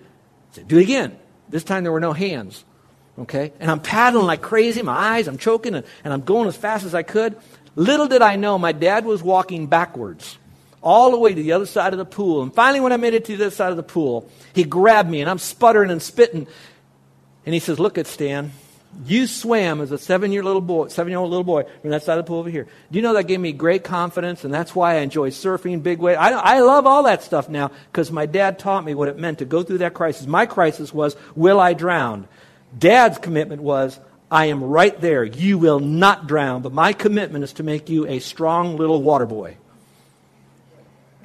I 0.52 0.56
said, 0.56 0.68
do 0.68 0.78
it 0.78 0.84
again. 0.84 1.18
This 1.50 1.64
time 1.64 1.84
there 1.84 1.92
were 1.92 2.00
no 2.00 2.14
hands. 2.14 2.64
Okay? 3.20 3.54
And 3.60 3.70
I'm 3.70 3.82
paddling 3.82 4.26
like 4.26 4.42
crazy. 4.42 4.82
My 4.82 4.96
eyes, 4.96 5.28
I'm 5.28 5.38
choking, 5.38 5.76
and, 5.76 5.86
and 6.04 6.14
I'm 6.14 6.22
going 6.22 6.48
as 6.48 6.56
fast 6.56 6.86
as 6.86 6.96
I 6.96 7.04
could. 7.04 7.38
Little 7.76 8.08
did 8.08 8.22
I 8.22 8.36
know 8.36 8.58
my 8.58 8.72
dad 8.72 9.06
was 9.06 9.22
walking 9.22 9.68
backwards 9.68 10.38
all 10.82 11.12
the 11.12 11.18
way 11.18 11.34
to 11.34 11.42
the 11.42 11.52
other 11.52 11.66
side 11.66 11.94
of 11.94 12.00
the 12.00 12.06
pool. 12.06 12.42
And 12.42 12.54
finally, 12.54 12.80
when 12.80 12.92
I 12.92 12.98
made 12.98 13.14
it 13.14 13.26
to 13.26 13.38
the 13.38 13.46
other 13.46 13.56
side 13.56 13.72
of 13.72 13.78
the 13.78 13.84
pool, 13.84 14.30
he 14.54 14.64
grabbed 14.64 15.10
me, 15.10 15.22
and 15.22 15.30
I'm 15.30 15.38
sputtering 15.38 15.92
and 15.92 16.02
spitting. 16.02 16.48
And 17.46 17.54
he 17.54 17.60
says, 17.60 17.80
Look 17.80 17.98
at 17.98 18.08
Stan. 18.08 18.52
You 19.06 19.26
swam 19.26 19.82
as 19.82 19.92
a 19.92 19.98
seven 19.98 20.32
year 20.32 20.44
little 20.44 20.62
boy, 20.62 20.90
seven 20.90 21.12
year 21.12 21.20
old 21.20 21.30
little 21.30 21.46
boy 21.46 21.64
from 21.82 21.92
that 21.92 22.04
side 22.04 22.18
of 22.18 22.26
the 22.26 22.28
pool 22.28 22.40
over 22.40 22.50
here. 22.50 22.68
Do 22.92 22.98
you 22.98 23.02
know 23.02 23.14
that 23.14 23.24
gave 23.24 23.40
me 23.40 23.52
great 23.54 23.84
confidence, 23.84 24.44
and 24.44 24.54
that's 24.54 24.76
why 24.76 24.96
I 24.96 24.98
enjoy 25.00 25.30
surfing, 25.30 25.82
big 25.82 26.00
wave. 26.00 26.18
I, 26.18 26.32
I 26.32 26.60
love 26.60 26.86
all 26.86 27.04
that 27.04 27.24
stuff 27.24 27.48
now 27.48 27.72
because 27.92 28.12
my 28.12 28.26
dad 28.26 28.60
taught 28.60 28.84
me 28.84 28.94
what 28.94 29.08
it 29.08 29.18
meant 29.18 29.40
to 29.40 29.46
go 29.46 29.64
through 29.64 29.80
that 29.80 29.94
crisis. 29.94 30.28
My 30.28 30.46
crisis 30.46 30.94
was, 30.94 31.16
will 31.36 31.60
I 31.60 31.74
drown? 31.74 32.28
Dad's 32.78 33.18
commitment 33.18 33.62
was, 33.62 34.00
I 34.30 34.46
am 34.46 34.64
right 34.64 35.00
there. 35.00 35.24
You 35.24 35.58
will 35.58 35.80
not 35.80 36.28
drown, 36.28 36.62
but 36.62 36.72
my 36.72 36.94
commitment 36.94 37.44
is 37.44 37.54
to 37.54 37.64
make 37.64 37.90
you 37.90 38.08
a 38.08 38.20
strong 38.20 38.78
little 38.78 39.02
water 39.02 39.26
boy. 39.26 39.58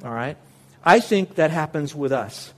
All 0.03 0.13
right? 0.13 0.37
I 0.83 0.99
think 0.99 1.35
that 1.35 1.51
happens 1.51 1.93
with 1.93 2.11
us. 2.11 2.53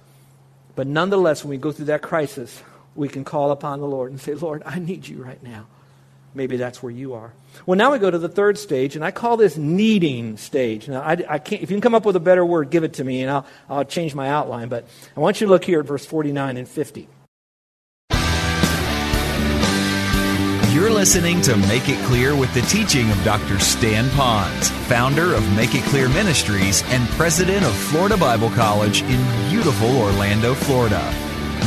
But 0.75 0.87
nonetheless, 0.87 1.43
when 1.43 1.49
we 1.49 1.57
go 1.57 1.71
through 1.71 1.85
that 1.85 2.01
crisis, 2.01 2.61
we 2.99 3.07
can 3.07 3.23
call 3.23 3.51
upon 3.51 3.79
the 3.79 3.87
Lord 3.87 4.11
and 4.11 4.19
say, 4.19 4.33
Lord, 4.33 4.61
I 4.65 4.77
need 4.77 5.07
you 5.07 5.23
right 5.23 5.41
now. 5.41 5.67
Maybe 6.35 6.57
that's 6.57 6.83
where 6.83 6.91
you 6.91 7.13
are. 7.13 7.33
Well, 7.65 7.77
now 7.77 7.91
we 7.91 7.97
go 7.97 8.11
to 8.11 8.19
the 8.19 8.29
third 8.29 8.57
stage, 8.57 8.95
and 8.95 9.03
I 9.03 9.09
call 9.09 9.37
this 9.37 9.57
needing 9.57 10.37
stage. 10.37 10.87
Now, 10.87 11.01
I, 11.01 11.17
I 11.27 11.39
can't, 11.39 11.63
if 11.63 11.71
you 11.71 11.75
can 11.75 11.81
come 11.81 11.95
up 11.95 12.05
with 12.05 12.15
a 12.17 12.19
better 12.19 12.45
word, 12.45 12.69
give 12.69 12.83
it 12.83 12.93
to 12.95 13.03
me, 13.03 13.21
and 13.21 13.31
I'll, 13.31 13.45
I'll 13.69 13.85
change 13.85 14.13
my 14.13 14.29
outline. 14.29 14.69
But 14.69 14.85
I 15.17 15.21
want 15.21 15.41
you 15.41 15.47
to 15.47 15.51
look 15.51 15.63
here 15.63 15.79
at 15.79 15.87
verse 15.87 16.05
49 16.05 16.57
and 16.57 16.67
50. 16.67 17.07
You're 20.71 20.91
listening 20.91 21.41
to 21.41 21.57
Make 21.57 21.89
It 21.89 22.03
Clear 22.05 22.35
with 22.35 22.53
the 22.53 22.61
teaching 22.61 23.09
of 23.09 23.23
Dr. 23.23 23.59
Stan 23.59 24.05
Ponz, 24.09 24.69
founder 24.87 25.33
of 25.33 25.55
Make 25.55 25.73
It 25.73 25.83
Clear 25.85 26.09
Ministries 26.09 26.83
and 26.87 27.07
president 27.09 27.65
of 27.65 27.73
Florida 27.73 28.17
Bible 28.17 28.49
College 28.51 29.01
in 29.01 29.49
beautiful 29.49 29.97
Orlando, 29.97 30.53
Florida. 30.53 31.28